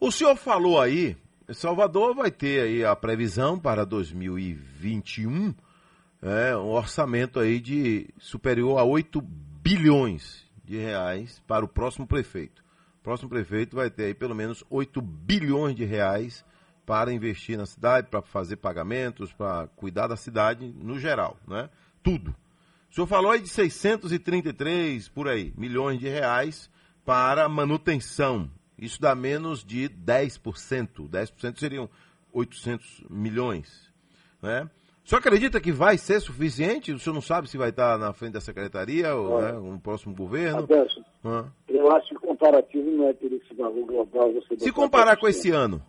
O 0.00 0.10
senhor 0.10 0.36
falou 0.36 0.80
aí, 0.80 1.16
Salvador 1.52 2.14
vai 2.14 2.30
ter 2.30 2.60
aí 2.60 2.84
a 2.84 2.94
previsão 2.94 3.58
para 3.58 3.84
2021, 3.84 5.54
é, 6.22 6.56
um 6.56 6.70
orçamento 6.70 7.38
aí 7.38 7.60
de 7.60 8.08
superior 8.18 8.78
a 8.78 8.84
8 8.84 9.20
bilhões 9.20 10.46
de 10.64 10.76
reais 10.76 11.42
para 11.46 11.64
o 11.64 11.68
próximo 11.68 12.06
prefeito. 12.06 12.62
O 13.00 13.02
próximo 13.02 13.28
prefeito 13.28 13.76
vai 13.76 13.90
ter 13.90 14.04
aí 14.04 14.14
pelo 14.14 14.34
menos 14.34 14.64
8 14.68 15.00
bilhões 15.00 15.74
de 15.76 15.84
reais 15.84 16.44
para 16.84 17.12
investir 17.12 17.56
na 17.56 17.66
cidade, 17.66 18.08
para 18.08 18.22
fazer 18.22 18.56
pagamentos, 18.56 19.32
para 19.32 19.68
cuidar 19.76 20.06
da 20.06 20.16
cidade 20.16 20.74
no 20.82 20.98
geral, 20.98 21.38
né? 21.46 21.68
Tudo. 22.02 22.34
O 22.90 22.94
senhor 22.94 23.06
falou 23.06 23.30
aí 23.30 23.40
de 23.40 23.48
633, 23.48 25.08
por 25.08 25.28
aí, 25.28 25.52
milhões 25.56 26.00
de 26.00 26.08
reais 26.08 26.70
para 27.04 27.48
manutenção. 27.48 28.50
Isso 28.78 29.00
dá 29.00 29.14
menos 29.14 29.62
de 29.64 29.88
10%. 29.88 31.08
10% 31.08 31.58
seriam 31.58 31.90
800 32.32 33.04
milhões, 33.10 33.92
né? 34.40 34.68
O 35.08 35.10
senhor 35.10 35.20
acredita 35.20 35.58
que 35.58 35.72
vai 35.72 35.96
ser 35.96 36.20
suficiente? 36.20 36.92
O 36.92 36.98
senhor 36.98 37.14
não 37.14 37.22
sabe 37.22 37.48
se 37.48 37.56
vai 37.56 37.70
estar 37.70 37.96
na 37.96 38.12
frente 38.12 38.34
da 38.34 38.42
secretaria 38.42 39.14
ou 39.14 39.40
né, 39.40 39.52
no 39.52 39.80
próximo 39.80 40.14
governo? 40.14 40.64
Adesso, 40.64 41.02
ah. 41.24 41.46
Eu 41.66 41.90
acho 41.92 42.10
que 42.10 42.16
o 42.16 42.20
comparativo 42.20 42.90
não 42.90 43.08
é 43.08 43.14
ter 43.14 43.32
esse 43.32 43.54
valor 43.54 43.86
global. 43.86 44.30
se 44.58 44.70
comparar 44.70 45.16
com 45.16 45.26
esse 45.26 45.50
ano? 45.50 45.80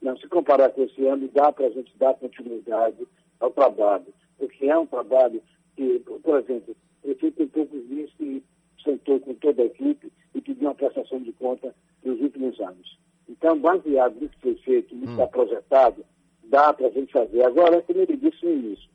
Não, 0.00 0.16
se 0.16 0.26
comparar 0.26 0.70
com 0.70 0.84
esse 0.84 1.06
ano, 1.06 1.28
dá 1.34 1.52
para 1.52 1.66
a 1.66 1.70
gente 1.70 1.92
dar 1.98 2.14
continuidade 2.14 3.06
ao 3.40 3.50
trabalho. 3.50 4.06
Porque 4.38 4.64
é 4.64 4.78
um 4.78 4.86
trabalho 4.86 5.42
que, 5.76 5.98
por 5.98 6.38
exemplo, 6.38 6.74
o 7.02 7.08
prefeito 7.08 7.36
tem 7.36 7.46
poucos 7.48 7.88
dias 7.88 8.10
que 8.16 8.42
sentou 8.82 9.20
com 9.20 9.34
toda 9.34 9.60
a 9.60 9.66
equipe 9.66 10.10
e 10.34 10.40
pediu 10.40 10.68
uma 10.68 10.74
prestação 10.74 11.20
de 11.20 11.32
conta 11.32 11.74
nos 12.02 12.18
últimos 12.22 12.58
anos. 12.58 12.98
Então, 13.28 13.58
baseado 13.58 14.14
nisso 14.14 14.32
que 14.36 14.40
foi 14.40 14.54
feito, 14.64 14.94
nisso 14.94 15.08
que 15.08 15.12
está 15.12 15.24
hum. 15.24 15.28
projetado, 15.28 16.04
dá 16.48 16.72
para 16.72 16.88
a 16.88 16.90
gente 16.90 17.12
fazer. 17.12 17.42
Agora, 17.44 17.80
como 17.82 18.00
ele 18.00 18.16
disse 18.16 18.44
no 18.44 18.52
início, 18.52 18.88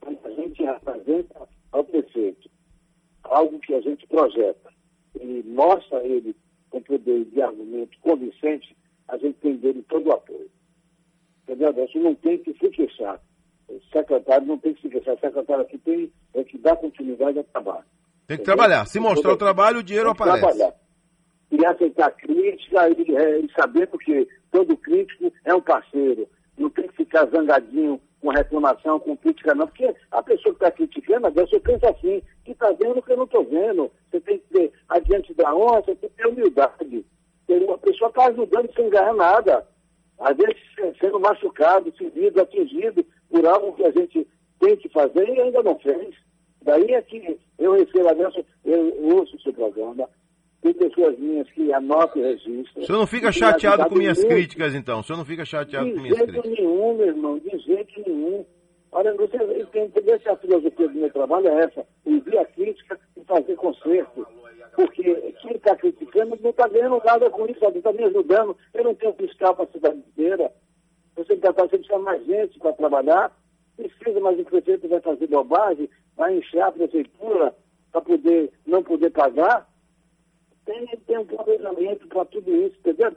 quando 0.00 0.18
a 0.24 0.30
gente 0.30 0.66
apresenta 0.66 1.48
ao 1.72 1.84
prefeito 1.84 2.50
algo 3.24 3.58
que 3.60 3.74
a 3.74 3.80
gente 3.80 4.06
projeta 4.06 4.72
e 5.20 5.42
mostra 5.46 5.98
a 5.98 6.04
ele 6.04 6.34
com 6.70 6.80
poder 6.82 7.24
de 7.26 7.42
argumento 7.42 7.98
convincente, 8.00 8.76
a 9.08 9.16
gente 9.18 9.38
tem 9.40 9.56
dele 9.56 9.84
todo 9.88 10.08
o 10.08 10.12
apoio. 10.12 10.50
Entendeu? 11.42 11.84
Isso 11.84 11.98
não 11.98 12.14
tem 12.14 12.38
que 12.38 12.52
se 12.54 12.70
queixar. 12.70 13.20
O 13.68 13.80
secretário 13.92 14.46
não 14.46 14.58
tem 14.58 14.74
que 14.74 14.82
se 14.82 14.88
queixar. 14.88 15.14
O 15.14 15.20
secretário 15.20 15.62
aqui 15.62 15.78
tem 15.78 16.12
é 16.34 16.44
que 16.44 16.58
dar 16.58 16.76
continuidade 16.76 17.38
ao 17.38 17.44
trabalho. 17.44 17.84
Tem 18.26 18.36
que 18.36 18.42
entendeu? 18.42 18.56
trabalhar. 18.56 18.86
Se 18.86 19.00
mostrar 19.00 19.32
o 19.32 19.36
trabalho, 19.36 19.78
o 19.78 19.82
dinheiro 19.82 20.10
aparece. 20.10 20.40
Trabalhar. 20.40 20.74
E 21.50 21.66
aceitar 21.66 22.12
crítica 22.12 22.88
e, 22.90 23.16
é, 23.16 23.40
e 23.40 23.52
saber 23.52 23.88
porque 23.88 24.28
todo 24.52 24.76
crítico 24.76 25.32
é 25.44 25.52
um 25.52 25.60
parceiro 25.60 26.28
não 26.60 26.70
tem 26.70 26.86
que 26.88 26.96
ficar 26.96 27.26
zangadinho 27.26 28.00
com 28.20 28.28
reclamação, 28.28 29.00
com 29.00 29.16
crítica, 29.16 29.54
não, 29.54 29.66
porque 29.66 29.94
a 30.10 30.22
pessoa 30.22 30.54
que 30.54 30.62
está 30.62 30.70
criticando, 30.70 31.30
Deus, 31.30 31.48
você 31.48 31.58
pensa 31.58 31.88
assim, 31.88 32.22
que 32.44 32.52
está 32.52 32.70
vendo 32.72 32.98
o 32.98 33.02
que 33.02 33.12
eu 33.12 33.16
não 33.16 33.24
estou 33.24 33.44
vendo. 33.44 33.90
Você 34.10 34.20
tem 34.20 34.38
que 34.38 34.44
ter, 34.52 34.72
adiante 34.88 35.32
da 35.34 35.54
honra, 35.54 35.80
você 35.80 35.94
tem 35.94 36.10
que 36.10 36.16
ter 36.16 36.28
humildade. 36.28 37.06
Uma 37.48 37.78
pessoa 37.78 38.10
está 38.10 38.26
ajudando 38.26 38.72
sem 38.74 38.90
ganhar 38.90 39.14
nada. 39.14 39.66
Às 40.18 40.36
vezes 40.36 40.56
sendo 41.00 41.18
machucado, 41.18 41.90
ferido, 41.92 42.40
atingido 42.40 43.04
por 43.30 43.46
algo 43.46 43.72
que 43.72 43.84
a 43.84 43.90
gente 43.90 44.28
tem 44.60 44.76
que 44.76 44.88
fazer 44.90 45.28
e 45.28 45.40
ainda 45.40 45.62
não 45.62 45.78
fez. 45.78 46.14
Daí 46.62 46.92
é 46.92 47.00
que 47.00 47.38
eu 47.58 47.72
recebo 47.72 48.08
a 48.08 48.12
Deus, 48.12 48.34
eu 48.64 49.16
ouço 49.16 49.34
o 49.34 49.40
seu 49.40 49.52
programa, 49.54 50.08
tem 50.62 50.74
pessoas 50.74 51.18
minhas 51.18 51.48
que 51.50 51.72
anotam 51.72 52.22
e 52.22 52.26
registram. 52.26 52.82
O 52.82 52.86
senhor 52.86 52.98
não 52.98 53.06
fica 53.06 53.32
chateado 53.32 53.88
com 53.88 53.94
minhas 53.94 54.18
muito. 54.18 54.30
críticas, 54.30 54.74
então? 54.74 55.00
O 55.00 55.02
senhor 55.02 55.16
não 55.16 55.24
fica 55.24 55.44
chateado 55.44 55.86
de 55.86 55.94
com 55.94 56.00
minhas 56.02 56.18
críticas? 56.18 56.42
De 56.42 56.48
jeito 56.48 56.62
nenhum, 56.62 56.94
meu 56.94 57.06
irmão, 57.06 57.38
de 57.38 57.58
jeito 57.58 58.02
nenhum. 58.06 58.44
Olha, 58.92 59.14
você 59.14 59.38
tem 59.38 59.66
que 59.66 59.78
entender 59.78 60.20
se 60.20 60.28
a 60.28 60.36
filosofia 60.36 60.88
do 60.88 60.94
meu 60.94 61.10
trabalho 61.10 61.48
é 61.48 61.64
essa, 61.64 61.86
ouvir 62.04 62.38
a 62.38 62.44
crítica 62.44 62.98
e 63.16 63.24
fazer 63.24 63.54
conserto. 63.56 64.26
Porque 64.74 65.34
quem 65.40 65.52
está 65.52 65.76
criticando 65.76 66.38
não 66.42 66.50
está 66.50 66.68
ganhando 66.68 67.00
nada 67.04 67.30
com 67.30 67.46
isso, 67.46 67.64
está 67.64 67.92
me 67.92 68.04
ajudando. 68.04 68.56
Eu 68.74 68.84
não 68.84 68.94
tenho 68.94 69.14
fiscal 69.14 69.54
para 69.54 69.64
a 69.64 69.72
cidade 69.72 69.98
inteira. 69.98 70.52
Você 71.16 71.34
está 71.34 71.52
fazendo 71.52 72.02
mais 72.02 72.24
gente 72.26 72.58
para 72.58 72.72
trabalhar. 72.72 73.32
Precisa, 73.76 74.20
mas 74.20 74.38
o 74.38 74.44
prefeito 74.44 74.88
vai 74.88 75.00
fazer 75.00 75.26
bobagem, 75.26 75.88
vai 76.16 76.36
encher 76.36 76.60
a 76.60 76.70
prefeitura 76.70 77.54
para 77.90 78.00
poder 78.02 78.52
não 78.66 78.82
poder 78.82 79.10
pagar 79.10 79.69
tem, 80.64 80.86
tem 81.06 81.18
um 81.18 81.24
planejamento 81.24 82.06
para 82.08 82.24
tudo 82.26 82.50
isso, 82.50 82.76
entendeu? 82.78 83.12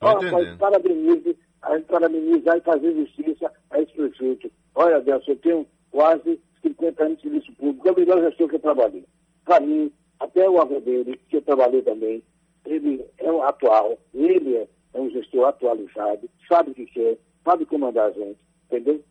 Olha, 0.00 0.56
parabenize, 0.56 1.36
a 1.62 1.76
gente 1.76 1.86
parabenizar 1.86 2.56
e 2.56 2.60
fazer 2.62 2.94
justiça 2.94 3.52
a 3.70 3.80
esse 3.80 3.92
prefeito. 3.92 4.50
Olha, 4.74 5.00
Deus, 5.00 5.26
eu 5.28 5.36
tenho 5.36 5.66
quase 5.90 6.40
50 6.62 7.04
anos 7.04 7.16
de 7.18 7.22
serviço 7.22 7.52
público, 7.52 7.88
é 7.88 7.92
o 7.92 7.96
melhor 7.96 8.20
gestor 8.20 8.48
que 8.48 8.56
eu 8.56 8.60
trabalhei. 8.60 9.04
Para 9.44 9.60
mim, 9.60 9.92
até 10.18 10.48
o 10.48 10.60
avô 10.60 10.80
dele, 10.80 11.20
que 11.28 11.36
eu 11.36 11.42
trabalhei 11.42 11.82
também, 11.82 12.22
ele 12.64 13.04
é 13.18 13.30
um 13.30 13.42
atual, 13.42 13.98
ele 14.14 14.56
é, 14.56 14.68
é 14.94 15.00
um 15.00 15.10
gestor 15.10 15.46
atualizado, 15.46 16.28
sabe 16.48 16.70
o 16.70 16.74
que 16.74 16.86
quer, 16.86 17.18
sabe 17.44 17.66
comandar 17.66 18.08
a 18.08 18.12
gente, 18.12 18.38
entendeu? 18.66 19.02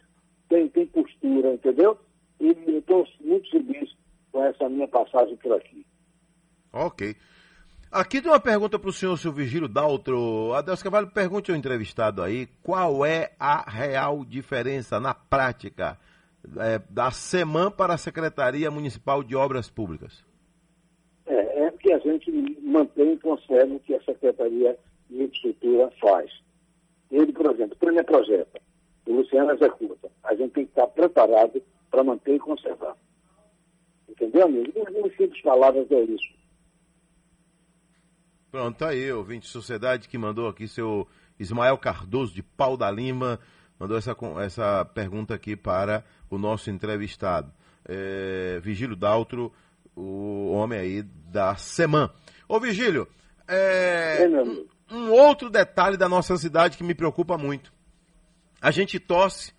Tem, 0.50 0.68
tem 0.70 0.86
postura, 0.88 1.54
entendeu? 1.54 1.98
E 2.40 2.50
estou 2.50 3.08
muito 3.22 3.50
feliz 3.50 3.94
com 4.32 4.44
essa 4.44 4.68
minha 4.68 4.88
passagem 4.88 5.36
por 5.38 5.54
aqui. 5.54 5.86
Ok. 6.74 7.16
Aqui 7.92 8.22
tem 8.22 8.32
uma 8.32 8.40
pergunta 8.40 8.80
para 8.80 8.90
o 8.90 8.94
senhor, 8.94 9.18
seu 9.18 9.34
Vigílio 9.34 9.68
Daltro. 9.68 10.54
Adelso 10.54 10.82
Cavalho, 10.82 11.12
pergunte 11.12 11.52
ao 11.52 11.58
entrevistado 11.58 12.24
aí 12.24 12.48
qual 12.64 13.06
é 13.06 13.34
a 13.38 13.70
real 13.70 14.24
diferença 14.24 14.98
na 14.98 15.14
prática 15.14 16.00
é, 16.58 16.80
da 16.90 17.12
SEMAN 17.12 17.70
para 17.70 17.94
a 17.94 17.98
Secretaria 17.98 18.72
Municipal 18.72 19.22
de 19.22 19.36
Obras 19.36 19.70
Públicas? 19.70 20.24
É, 21.26 21.66
é 21.66 21.72
que 21.72 21.92
a 21.92 22.00
gente 22.00 22.32
mantém 22.62 23.12
e 23.12 23.20
conserva 23.20 23.76
o 23.76 23.80
que 23.82 23.94
a 23.94 24.02
Secretaria 24.04 24.80
de 25.10 25.24
Infraestrutura 25.24 25.92
faz. 26.00 26.32
Ele, 27.12 27.34
por 27.34 27.52
exemplo, 27.52 27.74
o 27.74 27.80
primeiro 27.80 28.08
projeto, 28.08 28.62
o 29.06 29.16
Luciano 29.16 29.52
executa. 29.52 30.10
A 30.24 30.34
gente 30.34 30.54
tem 30.54 30.64
que 30.64 30.72
estar 30.72 30.88
preparado 30.88 31.62
para 31.90 32.06
manter 32.06 32.36
e 32.36 32.40
conservar. 32.40 32.96
Entendeu, 34.08 34.46
amigo? 34.46 34.72
Em 34.78 35.10
simples 35.18 35.42
palavras 35.42 35.92
é 35.92 36.00
isso. 36.04 36.41
Pronto, 38.52 38.80
tá 38.80 38.90
aí, 38.90 39.10
ouvinte 39.14 39.46
de 39.46 39.48
sociedade 39.48 40.10
que 40.10 40.18
mandou 40.18 40.50
aqui 40.50 40.68
seu 40.68 41.08
Ismael 41.40 41.78
Cardoso 41.78 42.34
de 42.34 42.44
Pau 42.44 42.76
da 42.76 42.92
Lima, 42.92 43.40
mandou 43.80 43.98
essa, 43.98 44.14
essa 44.44 44.84
pergunta 44.84 45.34
aqui 45.34 45.56
para 45.56 46.04
o 46.30 46.38
nosso 46.38 46.70
entrevistado. 46.70 47.50
É, 47.88 48.60
Vigílio 48.62 48.98
Daltro, 48.98 49.54
o 49.96 50.52
homem 50.52 50.78
aí 50.78 51.02
da 51.02 51.56
SEMAN. 51.56 52.12
Ô 52.46 52.60
Vigílio, 52.60 53.08
é, 53.48 54.28
um, 54.28 54.68
um 54.98 55.12
outro 55.12 55.50
detalhe 55.50 55.96
da 55.96 56.10
nossa 56.10 56.36
cidade 56.36 56.78
que 56.78 56.84
me 56.84 56.94
preocupa 56.94 57.38
muito. 57.38 57.72
A 58.62 58.70
gente 58.70 59.00
torce 59.00 59.54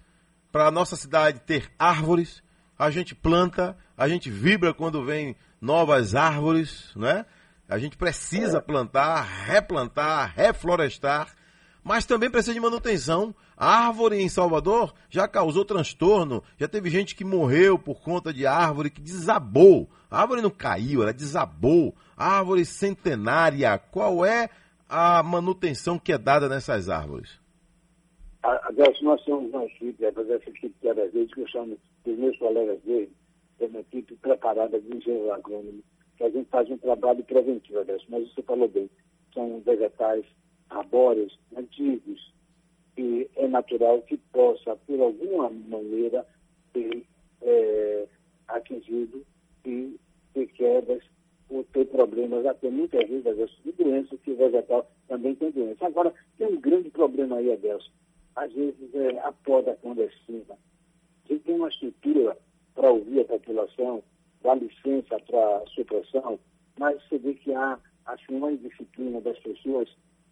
para 0.53 0.67
a 0.67 0.71
nossa 0.71 0.97
cidade 0.97 1.41
ter 1.41 1.73
árvores, 1.79 2.43
a 2.79 2.91
gente 2.91 3.15
planta, 3.15 3.75
a 3.97 4.07
gente 4.07 4.29
vibra 4.29 4.75
quando 4.75 5.03
vem 5.03 5.35
novas 5.59 6.15
árvores, 6.15 6.93
né? 6.95 7.25
A 7.69 7.79
gente 7.79 7.97
precisa 7.97 8.61
plantar, 8.61 9.23
replantar, 9.23 10.35
reflorestar, 10.35 11.35
mas 11.83 12.05
também 12.05 12.31
precisa 12.31 12.55
de 12.55 12.61
manutenção. 12.61 13.35
A 13.57 13.87
árvore 13.87 14.21
em 14.21 14.29
Salvador 14.29 14.93
já 15.09 15.27
causou 15.27 15.65
transtorno, 15.65 16.43
já 16.59 16.69
teve 16.69 16.91
gente 16.91 17.15
que 17.15 17.25
morreu 17.25 17.79
por 17.79 18.03
conta 18.03 18.33
de 18.33 18.47
árvore 18.47 18.91
que 18.91 19.01
desabou. 19.01 19.89
A 20.11 20.21
árvore 20.21 20.43
não 20.43 20.51
caiu, 20.51 21.03
ela 21.03 21.13
desabou. 21.13 21.95
A 22.17 22.39
árvore 22.39 22.65
centenária, 22.65 23.79
qual 23.79 24.25
é 24.27 24.51
a 24.89 25.23
manutenção 25.23 25.99
que 25.99 26.13
é 26.13 26.19
dada 26.19 26.49
nessas 26.49 26.89
árvores? 26.89 27.41
Adelson, 28.43 29.05
nós 29.05 29.23
somos 29.23 29.53
uma 29.53 29.65
equipe, 29.65 30.05
essa 30.05 30.51
equipe 30.51 30.75
que 30.81 30.89
era 30.89 31.09
vez, 31.09 31.33
que 31.33 31.41
eu 31.41 31.49
chamo 31.49 31.79
dos 32.05 32.19
meus 32.19 32.37
colegas 32.39 32.81
dele, 32.83 33.13
é 33.61 33.67
uma 33.67 33.81
equipe 33.81 34.17
preparada 34.17 34.81
de 34.81 34.97
engenheiro 34.97 35.33
agrônomo 35.33 35.83
a 36.25 36.31
gente 36.31 36.49
faz 36.49 36.71
um 36.71 36.79
trabalho 36.79 37.23
preventivo, 37.25 37.81
Adelson, 37.81 38.07
mas 38.09 38.33
você 38.33 38.43
falou 38.43 38.69
bem, 38.69 38.89
são 39.35 39.61
vegetais 39.61 40.25
arbóreos 40.71 41.39
antigos, 41.57 42.33
e 42.97 43.29
é 43.37 43.49
natural 43.49 44.03
que 44.03 44.17
possa, 44.33 44.77
por 44.77 45.01
alguma 45.01 45.51
maneira, 45.51 46.27
ter 46.73 47.05
é, 47.41 48.07
atingido 48.49 49.25
e 49.65 49.99
ter 50.35 50.47
quedas 50.49 51.03
ou 51.49 51.65
ter 51.65 51.87
problemas, 51.87 52.47
até 52.47 52.71
muitas 52.71 53.09
vezes, 53.09 53.27
Adelson, 53.27 53.63
de 53.65 53.73
doenças, 53.73 54.21
que 54.21 54.31
o 54.31 54.37
vegetal 54.37 54.91
também 55.09 55.35
tem 55.35 55.51
doença. 55.51 55.87
Agora, 55.87 56.15
tem 56.39 56.47
um 56.47 56.61
grande 56.61 56.91
problema 56.91 57.37
aí, 57.37 57.53
Adelson. 57.53 57.91
Às 58.37 58.53
vezes 58.53 58.95
é 58.95 59.19
a 59.19 59.33
poda 59.33 59.77
clandestina. 59.83 60.57
A 61.25 61.33
gente 61.33 61.45
tem 61.45 61.55
uma 61.55 61.69
estrutura 61.69 62.37
para 62.75 62.91
ouvir 62.91 63.21
a 63.21 63.25
população, 63.25 64.03
dá 64.43 64.55
licença 64.55 65.19
para 65.21 65.65
supressão, 65.75 66.39
mas 66.79 67.03
você 67.05 67.19
vê 67.19 67.35
que 67.35 67.53
há 67.55 67.79
assim, 68.07 68.37
uma 68.37 68.53
indisciplina 68.53 69.21
das 69.21 69.39
pessoas 69.39 69.89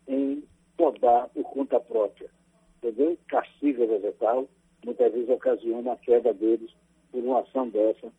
em 0.09 0.43
podar 0.77 1.29
por 1.29 1.45
conta 1.45 1.79
própria. 1.81 2.31
Entendeu? 2.79 3.17
Castiga 3.29 3.87
vegetal, 3.87 4.49
muitas 4.85 5.13
vezes 5.13 5.29
ocasiona 5.29 5.93
a 5.93 5.97
queda 5.97 6.33
deles 6.33 6.71
por 7.13 7.23
uma 7.23 7.41
ação 7.41 7.69
dessa. 7.69 8.13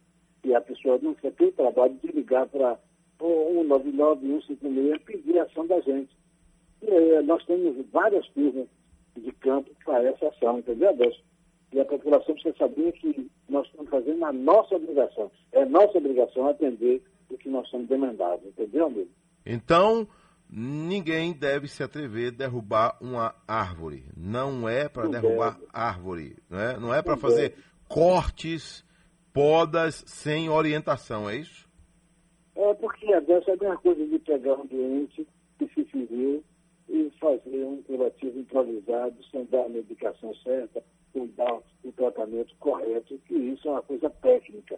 E 0.44 0.56
a 0.56 0.62
pessoa 0.62 1.00
não 1.02 1.14
ter 1.14 1.34
o 1.40 1.52
trabalho 1.52 1.96
de 1.96 2.08
ligar 2.12 2.48
para 2.48 2.80
199, 3.20 4.28
156 4.28 5.02
pedir 5.04 5.40
a 5.40 5.44
ação 5.44 5.68
da 5.68 5.80
gente. 5.82 6.16
E, 6.82 6.90
eh, 6.90 7.22
nós 7.22 7.44
temos 7.46 7.86
várias 7.92 8.28
turmas 8.30 8.68
de 9.16 9.32
campo 9.34 9.70
para 9.86 10.04
essa 10.04 10.30
ação, 10.30 10.60
entendeu, 10.60 10.90
Adelson? 10.90 11.22
E 11.74 11.80
a 11.80 11.86
população 11.86 12.34
precisa 12.34 12.56
saber 12.58 12.92
que 12.94 13.30
nós 13.48 13.66
estamos 13.68 13.90
fazendo 13.90 14.26
a 14.26 14.34
nossa 14.34 14.76
obrigação. 14.76 15.32
É 15.52 15.64
nossa 15.66 15.98
obrigação 15.98 16.48
atender 16.48 17.02
o 17.30 17.38
que 17.38 17.50
nós 17.50 17.68
somos 17.70 17.88
demandados, 17.88 18.46
entendeu, 18.46 18.88
amigo? 18.88 19.10
Então, 19.46 20.08
ninguém 20.50 21.34
deve 21.34 21.68
se 21.68 21.82
atrever 21.82 22.34
a 22.34 22.38
derrubar 22.38 22.98
uma 23.02 23.34
árvore. 23.48 24.04
Não 24.16 24.68
é 24.68 24.90
para 24.90 25.08
derrubar 25.08 25.54
deve. 25.54 25.68
árvore, 25.72 26.36
não 26.50 26.60
é, 26.60 26.78
não 26.78 26.94
é 26.94 27.02
para 27.02 27.16
fazer 27.16 27.50
deve. 27.50 27.64
cortes, 27.88 28.86
podas 29.34 30.04
sem 30.06 30.50
orientação, 30.50 31.30
é 31.30 31.38
isso? 31.38 31.70
É 32.54 32.74
porque 32.74 33.14
a 33.14 33.20
dessa 33.22 33.52
é 33.52 33.54
a 33.54 33.58
mesma 33.58 33.78
coisa 33.78 34.06
de 34.06 34.20
pegar 34.20 34.56
um 34.56 34.66
doente 34.66 35.26
que 35.58 35.68
se 35.74 35.86
feriu 35.86 36.44
e 36.92 37.10
fazer 37.20 37.64
um 37.64 37.82
curativo 37.84 38.38
improvisado 38.38 39.16
sem 39.32 39.46
dar 39.46 39.66
a 39.66 39.70
medicação 39.70 40.36
certa, 40.36 40.84
ou 41.14 41.26
dar 41.30 41.62
o 41.84 41.92
tratamento 41.94 42.54
correto, 42.60 43.18
que 43.26 43.34
isso 43.34 43.68
é 43.70 43.72
uma 43.72 43.82
coisa 43.82 44.10
técnica. 44.10 44.78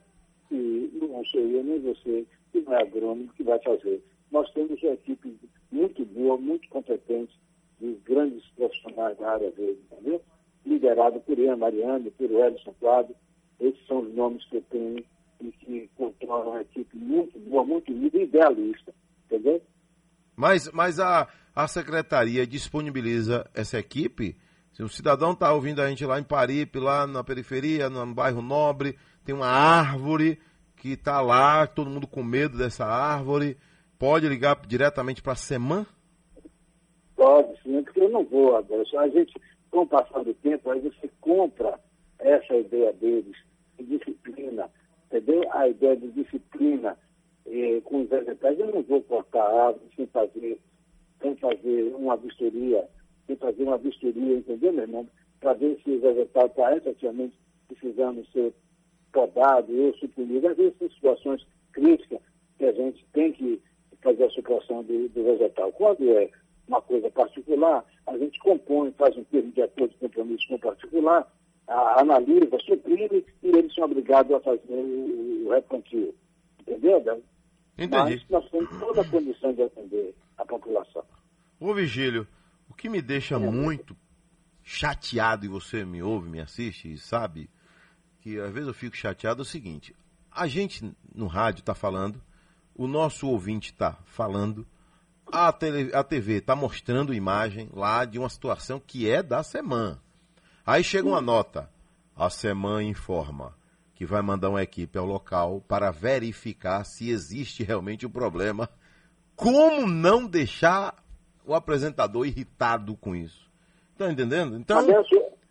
E 0.51 0.89
não 0.93 1.25
sou 1.25 1.41
eu 1.41 1.63
nem 1.63 1.79
você, 1.79 2.25
que 2.51 2.61
não 2.61 2.73
é 2.73 2.83
agrônomo, 2.83 3.33
que 3.33 3.41
vai 3.41 3.59
fazer. 3.59 4.03
Nós 4.31 4.51
temos 4.51 4.81
uma 4.83 4.93
equipe 4.93 5.35
muito 5.71 6.05
boa, 6.05 6.37
muito 6.37 6.69
competente, 6.69 7.33
de 7.79 7.95
grandes 8.05 8.45
profissionais 8.51 9.17
da 9.17 9.31
área 9.31 9.49
verde, 9.51 9.79
entendeu? 9.91 10.21
Liderado 10.65 11.19
por 11.21 11.37
Ian 11.37 11.57
Mariano, 11.57 12.11
por 12.11 12.29
Edson 12.31 12.73
Quadro. 12.79 13.15
Esses 13.59 13.85
são 13.87 14.01
os 14.01 14.13
nomes 14.13 14.45
que 14.45 14.57
eu 14.57 14.63
tenho 14.69 15.03
e 15.41 15.51
que 15.51 15.89
controlam 15.97 16.51
uma 16.51 16.61
equipe 16.61 16.95
muito 16.95 17.37
boa, 17.39 17.65
muito 17.65 17.91
unida 17.91 18.17
e 18.19 18.23
idealista, 18.23 18.93
entendeu? 19.25 19.61
Mas, 20.35 20.69
mas 20.71 20.99
a, 20.99 21.27
a 21.55 21.67
secretaria 21.67 22.45
disponibiliza 22.47 23.49
essa 23.53 23.77
equipe 23.77 24.35
se 24.73 24.81
um 24.81 24.87
cidadão 24.87 25.33
está 25.33 25.53
ouvindo 25.53 25.81
a 25.81 25.87
gente 25.87 26.03
lá 26.03 26.19
em 26.19 26.23
Paripe, 26.23 26.79
lá 26.79 27.05
na 27.05 27.23
periferia, 27.23 27.91
no 27.91 28.05
bairro 28.11 28.41
Nobre, 28.41 28.97
tem 29.23 29.33
uma 29.33 29.45
árvore 29.45 30.39
que 30.77 30.93
está 30.93 31.21
lá, 31.21 31.67
todo 31.67 31.91
mundo 31.91 32.07
com 32.07 32.23
medo 32.23 32.57
dessa 32.57 32.83
árvore, 32.83 33.55
pode 33.99 34.27
ligar 34.27 34.59
diretamente 34.65 35.21
para 35.21 35.33
a 35.33 35.35
SEMAN? 35.35 35.85
Pode, 37.15 37.55
sim, 37.61 37.83
porque 37.83 38.01
eu 38.01 38.09
não 38.09 38.25
vou, 38.25 38.57
Adelson. 38.57 38.97
A 38.97 39.07
gente, 39.09 39.31
com 39.69 39.81
o 39.81 39.87
passar 39.87 40.23
do 40.23 40.33
tempo, 40.33 40.71
aí 40.71 40.79
você 40.79 41.07
compra 41.21 41.79
essa 42.17 42.55
ideia 42.55 42.91
deles, 42.93 43.37
de 43.77 43.85
disciplina, 43.85 44.67
entendeu? 45.05 45.43
A 45.53 45.67
ideia 45.67 45.95
de 45.95 46.11
disciplina 46.13 46.97
eh, 47.45 47.81
com 47.83 48.01
os 48.01 48.09
vegetais. 48.09 48.59
Eu 48.59 48.71
não 48.73 48.83
vou 48.83 49.01
cortar 49.01 49.43
árvore 49.43 49.85
sem 49.95 50.07
fazer, 50.07 50.59
sem 51.21 51.35
fazer 51.35 51.93
uma 51.95 52.17
vistoria 52.17 52.87
e 53.27 53.35
fazer 53.35 53.63
uma 53.63 53.77
vistoria, 53.77 54.37
entendeu, 54.37 54.73
meu 54.73 54.83
irmão? 54.83 55.07
Para 55.39 55.53
ver 55.53 55.79
se 55.83 55.91
o 55.91 55.99
vegetal 55.99 56.47
está 56.47 56.75
efetivamente 56.75 57.37
precisando 57.67 58.25
ser 58.31 58.53
podado 59.11 59.73
ou 59.73 59.93
suprimido. 59.95 60.47
Às 60.47 60.57
vezes, 60.57 60.77
tem 60.77 60.89
situações 60.89 61.45
críticas 61.71 62.19
que 62.57 62.65
a 62.65 62.71
gente 62.71 63.05
tem 63.13 63.31
que 63.31 63.61
fazer 64.01 64.25
a 64.25 64.29
supressão 64.29 64.83
do, 64.83 65.09
do 65.09 65.23
vegetal. 65.23 65.71
Quando 65.73 66.09
é 66.09 66.29
uma 66.67 66.81
coisa 66.81 67.09
particular, 67.09 67.85
a 68.07 68.17
gente 68.17 68.39
compõe, 68.39 68.91
faz 68.91 69.15
um 69.17 69.23
termo 69.25 69.51
de 69.51 69.61
acordo 69.61 69.91
de 69.91 69.97
compromisso 69.97 70.47
com 70.47 70.55
o 70.55 70.59
particular, 70.59 71.31
a, 71.67 72.01
analisa, 72.01 72.57
suprime 72.65 73.25
e 73.41 73.47
eles 73.47 73.73
são 73.73 73.85
obrigados 73.85 74.33
a 74.33 74.39
fazer 74.39 74.73
o, 74.73 75.47
o 75.47 75.49
replantio. 75.49 76.13
Entendeu? 76.61 77.23
Entendi. 77.77 78.25
Mas 78.29 78.29
nós 78.29 78.51
temos 78.51 78.69
toda 78.79 79.01
a 79.01 79.09
condição 79.09 79.53
de 79.53 79.63
atender 79.63 80.15
a 80.37 80.45
população. 80.45 81.03
Ô, 81.59 81.73
Vigílio, 81.73 82.27
o 82.69 82.73
que 82.73 82.89
me 82.89 83.01
deixa 83.01 83.39
muito 83.39 83.95
chateado, 84.61 85.45
e 85.45 85.49
você 85.49 85.83
me 85.83 86.01
ouve, 86.01 86.29
me 86.29 86.39
assiste 86.39 86.91
e 86.91 86.97
sabe, 86.97 87.49
que 88.21 88.39
às 88.39 88.51
vezes 88.51 88.67
eu 88.67 88.73
fico 88.73 88.95
chateado, 88.95 89.41
é 89.41 89.43
o 89.43 89.45
seguinte: 89.45 89.95
a 90.31 90.47
gente 90.47 90.93
no 91.13 91.27
rádio 91.27 91.61
está 91.61 91.73
falando, 91.75 92.21
o 92.75 92.87
nosso 92.87 93.27
ouvinte 93.27 93.71
está 93.71 93.97
falando, 94.05 94.65
a, 95.25 95.51
tele, 95.51 95.93
a 95.95 96.03
TV 96.03 96.37
está 96.37 96.55
mostrando 96.55 97.13
imagem 97.13 97.69
lá 97.73 98.05
de 98.05 98.19
uma 98.19 98.29
situação 98.29 98.79
que 98.79 99.09
é 99.09 99.21
da 99.21 99.43
semana. 99.43 100.01
Aí 100.65 100.83
chega 100.83 101.07
uma 101.07 101.21
nota. 101.21 101.69
A 102.15 102.29
semana 102.29 102.83
informa 102.83 103.55
que 104.03 104.11
vai 104.11 104.21
mandar 104.21 104.49
uma 104.49 104.61
equipe 104.61 104.97
ao 104.97 105.05
local 105.05 105.63
para 105.65 105.89
verificar 105.89 106.83
se 106.83 107.09
existe 107.09 107.63
realmente 107.63 108.05
o 108.05 108.09
problema. 108.09 108.69
Como 109.33 109.87
não 109.87 110.27
deixar 110.27 111.01
o 111.45 111.55
apresentador 111.55 112.27
irritado 112.27 112.97
com 112.97 113.15
isso? 113.15 113.49
Está 113.93 114.11
entendendo? 114.11 114.57
Então, 114.57 114.85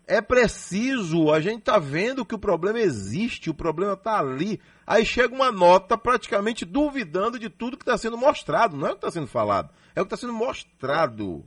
é 0.05 0.21
preciso, 0.21 1.31
a 1.31 1.39
gente 1.39 1.59
está 1.59 1.79
vendo 1.79 2.23
que 2.23 2.35
o 2.35 2.39
problema 2.39 2.79
existe, 2.79 3.49
o 3.49 3.55
problema 3.55 3.93
está 3.93 4.19
ali. 4.19 4.59
Aí 4.85 5.03
chega 5.03 5.33
uma 5.33 5.51
nota 5.51 5.97
praticamente 5.97 6.63
duvidando 6.63 7.39
de 7.39 7.49
tudo 7.49 7.75
que 7.75 7.83
está 7.83 7.97
sendo 7.97 8.17
mostrado. 8.17 8.77
Não 8.77 8.87
é 8.87 8.91
o 8.91 8.93
que 8.93 8.99
está 8.99 9.11
sendo 9.11 9.27
falado, 9.27 9.71
é 9.95 10.01
o 10.01 10.05
que 10.05 10.13
está 10.13 10.27
sendo 10.27 10.33
mostrado. 10.33 11.43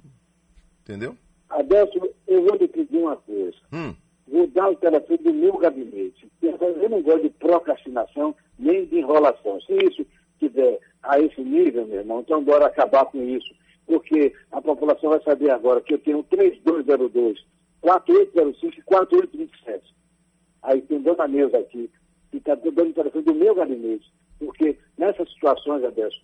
Entendeu? 0.83 1.17
Adelson, 1.49 2.09
eu 2.27 2.43
vou 2.45 2.57
lhe 2.57 2.67
pedir 2.67 2.97
uma 2.97 3.17
coisa. 3.17 3.57
Hum. 3.73 3.95
Vou 4.29 4.47
dar 4.49 4.71
o 4.71 4.77
telefone 4.77 5.19
do 5.19 5.33
meu 5.33 5.57
gabinete. 5.57 6.29
Eu 6.43 6.89
não 6.91 7.03
gosto 7.03 7.23
de 7.23 7.31
procrastinação 7.31 8.35
nem 8.59 8.85
de 8.87 8.99
enrolação. 8.99 9.61
Se 9.61 9.73
isso 9.85 10.07
tiver 10.39 10.81
a 11.03 11.21
esse 11.21 11.41
nível, 11.41 11.87
meu 11.87 12.01
irmão, 12.01 12.21
então 12.21 12.43
bora 12.43 12.67
acabar 12.67 13.07
com 13.07 13.23
isso. 13.23 13.55
Porque 13.87 14.35
a 14.51 14.61
população 14.61 15.11
vai 15.11 15.23
saber 15.23 15.51
agora 15.51 15.81
que 15.81 15.95
eu 15.95 15.99
tenho 15.99 16.23
3202 16.25 17.39
4805 17.81 18.79
e 18.79 18.83
4827. 18.83 19.95
Aí 20.63 20.83
tem 20.83 21.01
Dona 21.01 21.29
Neuza 21.29 21.59
aqui, 21.59 21.89
que 22.31 22.39
está 22.39 22.57
dando 22.57 22.91
o 22.91 22.93
telefone 22.93 23.25
do 23.25 23.35
meu 23.35 23.55
gabinete, 23.55 24.13
porque 24.41 24.77
nessas 24.99 25.31
situações, 25.33 25.85
Adesso, 25.85 26.21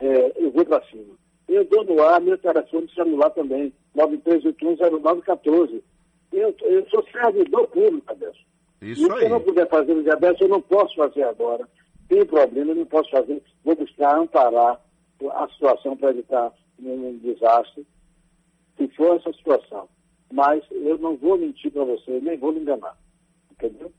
é, 0.00 0.32
eu 0.36 0.50
vou 0.50 0.64
para 0.66 0.84
cima. 0.86 1.14
Eu 1.48 1.64
dou 1.64 1.84
no 1.84 2.02
ar 2.02 2.20
meu 2.20 2.36
telefone 2.36 2.90
celular 2.92 3.30
também, 3.30 3.72
93810914. 3.96 5.82
Eu, 6.32 6.54
eu 6.62 6.88
sou 6.88 7.04
servidor 7.10 7.66
público, 7.68 8.10
Adesso. 8.10 8.44
Isso 8.82 9.06
e 9.06 9.12
aí. 9.12 9.18
Se 9.20 9.24
eu 9.24 9.30
não 9.30 9.40
puder 9.40 9.68
fazer 9.68 9.94
no 9.94 10.12
Adesso, 10.12 10.44
eu 10.44 10.48
não 10.48 10.60
posso 10.60 10.94
fazer 10.96 11.22
agora. 11.22 11.68
Tem 12.08 12.24
problema, 12.26 12.72
eu 12.72 12.76
não 12.76 12.86
posso 12.86 13.10
fazer. 13.10 13.42
Vou 13.64 13.74
buscar 13.74 14.16
amparar 14.16 14.80
a 15.32 15.48
situação 15.48 15.96
para 15.96 16.10
evitar 16.10 16.52
um 16.78 17.18
desastre. 17.18 17.86
Se 18.76 18.88
for 18.88 19.16
essa 19.16 19.32
situação 19.32 19.88
mas 20.32 20.62
eu 20.70 20.98
não 20.98 21.16
vou 21.16 21.38
mentir 21.38 21.70
para 21.70 21.84
você, 21.84 22.20
nem 22.20 22.38
vou 22.38 22.50
lhe 22.50 22.60
enganar. 22.60 22.96
Entendeu? 23.50 23.92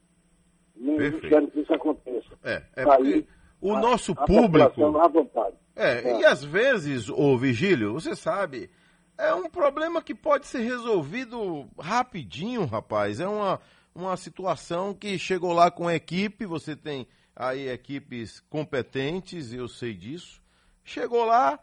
Nem 0.76 0.98
Perfeito. 0.98 1.30
quero 1.30 1.48
que 1.48 1.60
isso 1.62 1.74
aconteça. 1.74 2.38
É, 2.44 2.62
é 2.76 2.84
porque 2.84 3.26
o 3.62 3.74
a, 3.74 3.80
nosso 3.80 4.12
a 4.12 4.26
público. 4.26 4.98
À 4.98 5.08
vontade. 5.08 5.56
É, 5.76 6.12
é, 6.12 6.20
e 6.20 6.26
às 6.26 6.44
vezes, 6.44 7.10
o 7.10 7.38
Vigílio, 7.38 7.94
você 7.94 8.16
sabe, 8.16 8.70
é 9.18 9.34
um 9.34 9.50
problema 9.50 10.02
que 10.02 10.14
pode 10.14 10.48
ser 10.48 10.60
resolvido 10.60 11.68
rapidinho, 11.80 12.66
rapaz. 12.66 13.20
É 13.20 13.28
uma, 13.28 13.60
uma 13.94 14.16
situação 14.16 14.94
que 14.94 15.18
chegou 15.18 15.54
lá 15.54 15.72
com 15.72 15.88
a 15.88 15.96
equipe, 15.96 16.46
você 16.46 16.76
tem 16.76 17.08
aí 17.36 17.68
equipes 17.68 18.40
competentes, 18.50 19.52
eu 19.52 19.68
sei 19.68 19.94
disso. 19.94 20.42
Chegou 20.84 21.26
lá, 21.26 21.60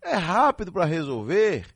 é 0.00 0.14
rápido 0.14 0.72
para 0.72 0.84
resolver. 0.84 1.66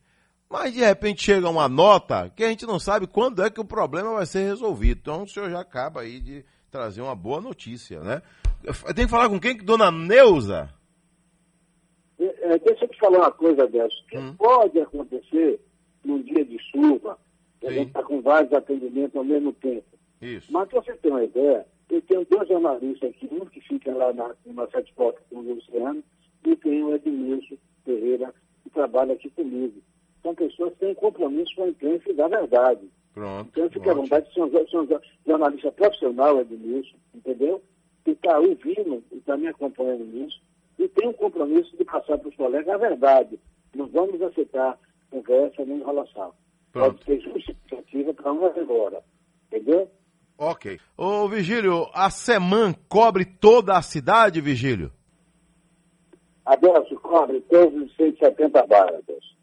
Mas 0.48 0.72
de 0.72 0.80
repente 0.80 1.22
chega 1.22 1.48
uma 1.48 1.68
nota 1.68 2.32
que 2.34 2.42
a 2.42 2.48
gente 2.48 2.64
não 2.64 2.78
sabe 2.78 3.06
quando 3.06 3.42
é 3.42 3.50
que 3.50 3.60
o 3.60 3.64
problema 3.64 4.14
vai 4.14 4.24
ser 4.24 4.44
resolvido. 4.44 5.00
Então 5.00 5.22
o 5.24 5.28
senhor 5.28 5.50
já 5.50 5.60
acaba 5.60 6.00
aí 6.00 6.20
de 6.20 6.44
trazer 6.70 7.02
uma 7.02 7.14
boa 7.14 7.40
notícia, 7.40 8.00
né? 8.00 8.22
Tem 8.94 9.04
que 9.04 9.10
falar 9.10 9.28
com 9.28 9.38
quem? 9.38 9.56
Dona 9.56 9.90
Neuza? 9.90 10.72
É, 12.20 12.52
é, 12.52 12.58
deixa 12.58 12.84
eu 12.84 12.88
te 12.88 12.98
falar 12.98 13.18
uma 13.18 13.32
coisa 13.32 13.66
dessa. 13.66 13.94
Que 14.08 14.18
hum. 14.18 14.34
pode 14.36 14.80
acontecer 14.80 15.60
num 16.04 16.22
dia 16.22 16.44
de 16.44 16.58
chuva, 16.70 17.18
que 17.60 17.66
a 17.66 17.72
gente 17.72 17.88
está 17.88 18.02
com 18.02 18.20
vários 18.20 18.52
atendimentos 18.52 19.16
ao 19.16 19.24
mesmo 19.24 19.52
tempo. 19.52 19.86
Isso. 20.20 20.52
Mas 20.52 20.68
para 20.68 20.80
você 20.80 20.94
ter 20.94 21.10
uma 21.10 21.24
ideia, 21.24 21.66
eu 21.90 22.02
tenho 22.02 22.26
dois 22.30 22.48
jornalistas 22.48 23.10
aqui, 23.10 23.28
um 23.30 23.46
que 23.46 23.60
fica 23.60 23.94
lá 23.94 24.12
na, 24.12 24.34
na 24.46 24.66
Sete 24.68 24.92
Portas 24.94 25.22
com 25.30 25.36
o 25.36 25.54
Luciano, 25.54 26.02
e 26.44 26.56
tem 26.56 26.82
o 26.82 26.94
Edmilson 26.94 27.56
Ferreira, 27.84 28.34
que 28.62 28.70
trabalha 28.70 29.14
aqui 29.14 29.30
comigo 29.30 29.82
são 30.22 30.34
pessoas 30.34 30.72
que 30.74 30.80
têm 30.80 30.94
compromisso 30.94 31.54
com 31.54 31.64
a 31.64 31.68
imprensa 31.68 32.10
e 32.10 32.14
da 32.14 32.28
verdade. 32.28 32.88
Pronto. 33.14 33.48
Então, 33.50 33.70
fica 33.70 33.90
à 33.90 33.94
vontade, 33.94 34.32
são, 34.34 34.50
são 34.70 34.86
jornalista 35.26 35.72
profissional, 35.72 36.40
Edmilson, 36.40 36.96
entendeu? 37.14 37.62
Que 38.04 38.12
está 38.12 38.38
ouvindo 38.38 39.02
e 39.10 39.16
está 39.16 39.36
me 39.36 39.48
acompanhando 39.48 40.04
nisso. 40.04 40.40
Tem 40.94 41.08
um 41.08 41.12
compromisso 41.12 41.76
de 41.76 41.84
passar 41.84 42.18
para 42.18 42.28
os 42.28 42.36
colegas 42.36 42.74
a 42.74 42.78
verdade. 42.78 43.38
Não 43.74 43.86
vamos 43.88 44.20
aceitar 44.22 44.78
conversa 45.10 45.64
nem 45.64 45.78
enrolação. 45.78 46.32
Pronto. 46.72 47.04
Pode 47.04 47.22
ser 47.22 47.32
justificativa 47.32 48.14
para 48.14 48.32
uma 48.32 48.48
agora. 48.48 49.02
Entendeu? 49.46 49.90
Ok. 50.36 50.78
Ô, 50.96 51.28
Vigílio, 51.28 51.88
a 51.92 52.10
SEMAN 52.10 52.74
cobre 52.88 53.24
toda 53.24 53.76
a 53.76 53.82
cidade, 53.82 54.40
Vigílio? 54.40 54.92
Adelso, 56.44 56.94
cobre 57.00 57.40
todos 57.42 57.82
os 57.82 57.96
170 57.96 58.66
bairros, 58.66 59.36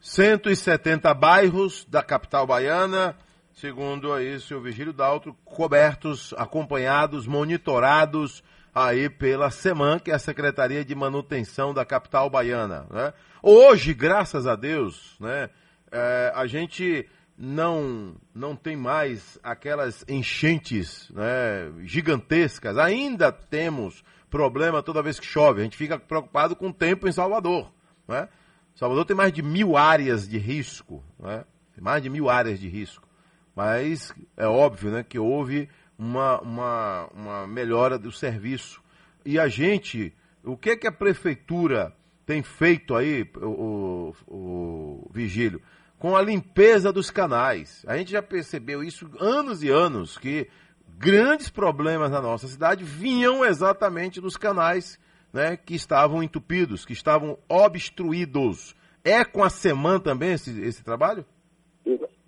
170 0.00 1.12
bairros 1.14 1.84
da 1.84 2.02
capital 2.02 2.46
baiana, 2.46 3.16
segundo 3.52 4.12
aí 4.12 4.36
o 4.36 4.40
seu 4.40 4.60
Vigílio 4.60 4.92
Daltro, 4.92 5.36
cobertos, 5.44 6.32
acompanhados, 6.34 7.26
monitorados 7.26 8.42
aí 8.86 9.10
pela 9.10 9.50
SEMAN, 9.50 9.98
que 9.98 10.10
é 10.10 10.14
a 10.14 10.18
Secretaria 10.18 10.84
de 10.84 10.94
Manutenção 10.94 11.74
da 11.74 11.84
capital 11.84 12.30
baiana. 12.30 12.86
Né? 12.90 13.12
Hoje, 13.42 13.92
graças 13.92 14.46
a 14.46 14.54
Deus, 14.54 15.16
né, 15.18 15.50
é, 15.90 16.32
a 16.34 16.46
gente 16.46 17.08
não, 17.36 18.14
não 18.34 18.54
tem 18.54 18.76
mais 18.76 19.38
aquelas 19.42 20.04
enchentes 20.08 21.10
né, 21.10 21.72
gigantescas. 21.82 22.78
Ainda 22.78 23.32
temos 23.32 24.04
problema 24.30 24.82
toda 24.82 25.02
vez 25.02 25.18
que 25.18 25.26
chove. 25.26 25.60
A 25.60 25.64
gente 25.64 25.76
fica 25.76 25.98
preocupado 25.98 26.54
com 26.54 26.68
o 26.68 26.72
tempo 26.72 27.08
em 27.08 27.12
Salvador. 27.12 27.72
Né? 28.06 28.28
Salvador 28.74 29.04
tem 29.04 29.16
mais 29.16 29.32
de 29.32 29.42
mil 29.42 29.76
áreas 29.76 30.28
de 30.28 30.38
risco, 30.38 31.02
né? 31.18 31.44
Mais 31.80 32.02
de 32.02 32.10
mil 32.10 32.28
áreas 32.28 32.58
de 32.58 32.68
risco. 32.68 33.06
Mas 33.54 34.12
é 34.36 34.46
óbvio 34.46 34.90
né, 34.90 35.02
que 35.02 35.18
houve 35.18 35.68
uma, 35.98 36.40
uma, 36.40 37.08
uma 37.12 37.46
melhora 37.46 37.98
do 37.98 38.12
serviço. 38.12 38.80
E 39.24 39.38
a 39.38 39.48
gente, 39.48 40.14
o 40.44 40.56
que, 40.56 40.76
que 40.76 40.86
a 40.86 40.92
prefeitura 40.92 41.92
tem 42.24 42.42
feito 42.42 42.94
aí, 42.94 43.28
o, 43.42 44.14
o, 44.26 45.04
o 45.06 45.10
Vigílio? 45.10 45.60
Com 45.98 46.16
a 46.16 46.22
limpeza 46.22 46.92
dos 46.92 47.10
canais. 47.10 47.84
A 47.86 47.96
gente 47.96 48.12
já 48.12 48.22
percebeu 48.22 48.82
isso 48.84 49.10
anos 49.18 49.62
e 49.64 49.68
anos, 49.68 50.16
que 50.16 50.48
grandes 50.96 51.50
problemas 51.50 52.10
na 52.10 52.20
nossa 52.20 52.46
cidade 52.46 52.84
vinham 52.84 53.44
exatamente 53.44 54.20
dos 54.20 54.36
canais 54.36 54.98
né, 55.32 55.56
que 55.56 55.74
estavam 55.74 56.22
entupidos, 56.22 56.84
que 56.84 56.92
estavam 56.92 57.36
obstruídos. 57.48 58.76
É 59.04 59.24
com 59.24 59.42
a 59.42 59.50
SEMAN 59.50 59.98
também 59.98 60.32
esse, 60.32 60.60
esse 60.60 60.84
trabalho? 60.84 61.24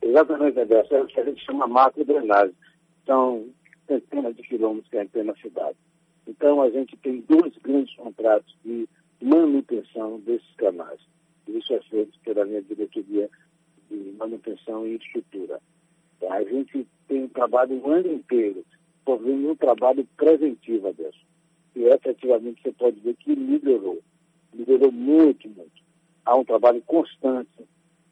Exatamente. 0.02 0.58
É 0.58 1.00
o 1.00 1.06
que 1.06 1.20
a 1.20 1.24
gente 1.24 1.44
chama 1.44 1.66
macro 1.66 2.04
drenagem. 2.04 2.54
São 3.06 3.46
centenas 3.90 4.36
de 4.36 4.42
quilômetros 4.42 4.88
que 4.88 4.98
gente 4.98 5.10
tem 5.10 5.24
na 5.24 5.34
cidade. 5.36 5.76
Então, 6.26 6.62
a 6.62 6.70
gente 6.70 6.96
tem 6.98 7.24
dois 7.28 7.56
grandes 7.58 7.94
contratos 7.96 8.54
de 8.64 8.88
manutenção 9.20 10.20
desses 10.20 10.54
canais. 10.56 11.00
Isso 11.48 11.72
é 11.74 11.80
feito 11.82 12.18
pela 12.20 12.44
minha 12.44 12.62
diretoria 12.62 13.28
de 13.90 14.14
manutenção 14.18 14.86
e 14.86 14.94
estrutura. 14.94 15.60
A 16.28 16.44
gente 16.44 16.86
tem 17.08 17.24
um 17.24 17.28
trabalho 17.28 17.80
o 17.82 17.90
ano 17.90 18.12
inteiro, 18.12 18.64
fazendo 19.04 19.50
um 19.50 19.56
trabalho 19.56 20.06
preventivo 20.16 20.92
dessa 20.92 21.30
e 21.74 21.84
efetivamente 21.84 22.62
você 22.62 22.72
pode 22.72 23.00
ver 23.00 23.16
que 23.16 23.34
melhorou. 23.34 24.00
Melhorou 24.52 24.90
muito, 24.90 25.48
muito. 25.48 25.80
Há 26.24 26.36
um 26.36 26.44
trabalho 26.44 26.82
constante 26.82 27.64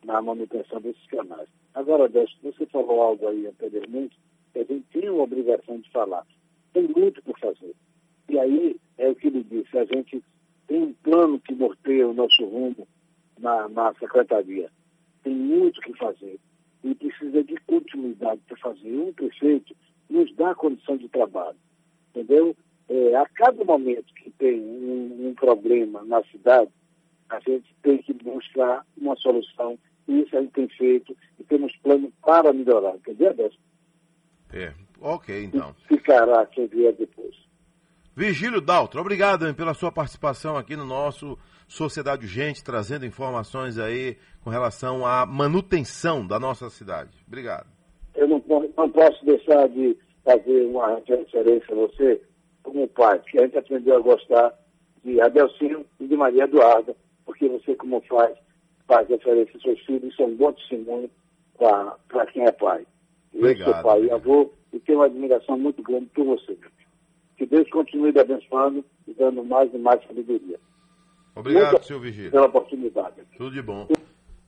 na 0.05 0.23
manutenção 0.23 0.81
desses 0.81 1.05
canais. 1.07 1.49
Agora, 1.75 2.09
Décio, 2.09 2.37
você 2.43 2.67
falou 2.67 3.03
algo 3.03 3.29
aí 3.29 3.47
anteriormente, 3.47 4.17
a 4.55 4.59
gente 4.59 4.85
tem 4.93 5.09
uma 5.09 5.23
obrigação 5.23 5.79
de 5.79 5.91
falar. 5.91 6.27
Tem 6.73 6.89
muito 6.89 7.23
por 7.23 7.39
fazer. 7.39 7.75
E 8.29 8.39
aí, 8.39 8.77
é 8.99 9.09
o 9.09 9.15
que 9.15 9.29
ele 9.29 9.43
disse, 9.45 9.77
a 9.79 9.85
gente 9.85 10.23
tem 10.67 10.83
um 10.83 10.93
plano 11.03 11.41
que 11.41 11.55
norteia 11.55 12.09
o 12.09 12.15
nosso 12.15 12.45
rumo 12.45 12.87
na, 13.39 13.69
na 13.69 13.95
secretaria. 13.95 14.71
Tem 15.23 15.35
muito 15.35 15.81
que 15.81 15.95
fazer. 15.95 16.39
E 16.85 16.95
precisa 16.95 17.43
de 17.43 17.57
continuidade 17.67 18.41
para 18.47 18.57
fazer. 18.59 18.97
Um 18.97 19.13
prefeito 19.13 19.75
nos 20.09 20.35
dá 20.37 20.55
condição 20.55 20.97
de 20.97 21.09
trabalho. 21.09 21.57
Entendeu? 22.11 22.55
é, 22.89 23.15
a 23.15 23.27
cada 23.27 23.65
momento 23.65 24.13
que 24.15 24.31
tem 24.31 24.61
um, 24.61 25.29
um, 25.29 25.35
problema 25.35 26.03
na 26.05 26.23
cidade, 26.25 26.71
a 27.29 27.39
gente 27.41 27.67
tem 27.83 27.99
que 27.99 28.15
buscar 28.15 28.85
uma 28.97 29.15
solução. 29.17 29.79
E 30.07 30.21
isso 30.23 30.37
a 30.37 30.41
gente 30.41 30.53
tem 30.53 30.69
feito 30.69 31.15
e 31.39 31.45
temos 31.45 31.77
plano 31.83 32.11
para 32.23 32.53
melhorar. 32.53 32.97
Entendeu, 32.97 33.35
Décio? 33.35 33.59
É, 34.53 34.73
ok, 35.01 35.45
então. 35.45 35.75
E 35.91 35.97
ficará 35.97 36.47
quem 36.47 36.67
vier 36.67 36.93
depois. 36.95 37.35
Vigílio 38.17 38.61
Daltro, 38.61 39.01
obrigado 39.01 39.55
pela 39.55 39.75
sua 39.75 39.93
participação 39.93 40.57
aqui 40.57 40.75
no 40.75 40.85
nosso 40.85 41.39
Sociedade 41.69 42.25
Urgente, 42.25 42.65
trazendo 42.65 43.07
informações 43.07 43.79
aí 43.79 44.17
com 44.43 44.51
relação 44.51 45.07
à 45.07 45.25
manutenção 45.25 46.27
da 46.27 46.41
nossa 46.41 46.69
cidade. 46.71 47.11
Obrigado. 47.27 47.67
Eu 48.17 48.27
não, 48.27 48.43
não 48.77 48.91
posso 48.91 49.25
deixar 49.25 49.69
de 49.69 49.97
fazer 50.25 50.67
uma 50.67 50.97
referência 50.97 51.73
a 51.73 51.75
você 51.75 52.21
como 52.63 52.89
pai, 52.89 53.19
que 53.21 53.39
a 53.39 53.43
gente 53.43 53.57
aprendeu 53.57 53.97
a 53.97 54.01
gostar 54.01 54.53
de 55.05 55.21
Adelcinho 55.21 55.87
e 56.01 56.07
de 56.07 56.17
Maria 56.17 56.45
Eduarda, 56.45 56.97
porque 57.25 57.49
você, 57.49 57.75
como 57.77 58.01
faz, 58.09 58.37
faz 58.87 59.09
referência 59.09 59.55
aos 59.55 59.63
seus 59.63 59.81
filhos, 59.87 60.19
é 60.19 60.25
um 60.25 60.37
bom 60.37 60.53
testemunho 60.53 61.11
para 61.57 62.27
quem 62.27 62.45
é 62.45 62.53
pai. 62.53 62.87
Obrigado, 63.35 63.69
eu 63.69 63.75
sou 63.75 63.83
pai 63.83 64.05
e 64.05 64.11
avô 64.11 64.51
e 64.73 64.81
tenho 64.81 64.99
uma 64.99 65.07
admiração 65.07 65.59
muito 65.59 65.83
grande 65.83 66.07
por 66.15 66.25
você, 66.25 66.53
meu 66.53 66.71
filho. 66.71 66.89
Que 67.37 67.47
Deus 67.47 67.71
continue 67.71 68.13
te 68.13 68.19
abençoando 68.19 68.85
e 69.07 69.15
dando 69.15 69.45
mais 69.45 69.73
e 69.73 69.79
mais 69.79 70.05
sabedoria. 70.07 70.59
Obrigado, 71.35 71.73
Muito 71.73 71.87
senhor 71.87 72.01
Vigílio. 72.01 72.31
Pela 72.31 72.47
oportunidade. 72.47 73.23
Tudo 73.37 73.53
de 73.53 73.63
bom. 73.63 73.87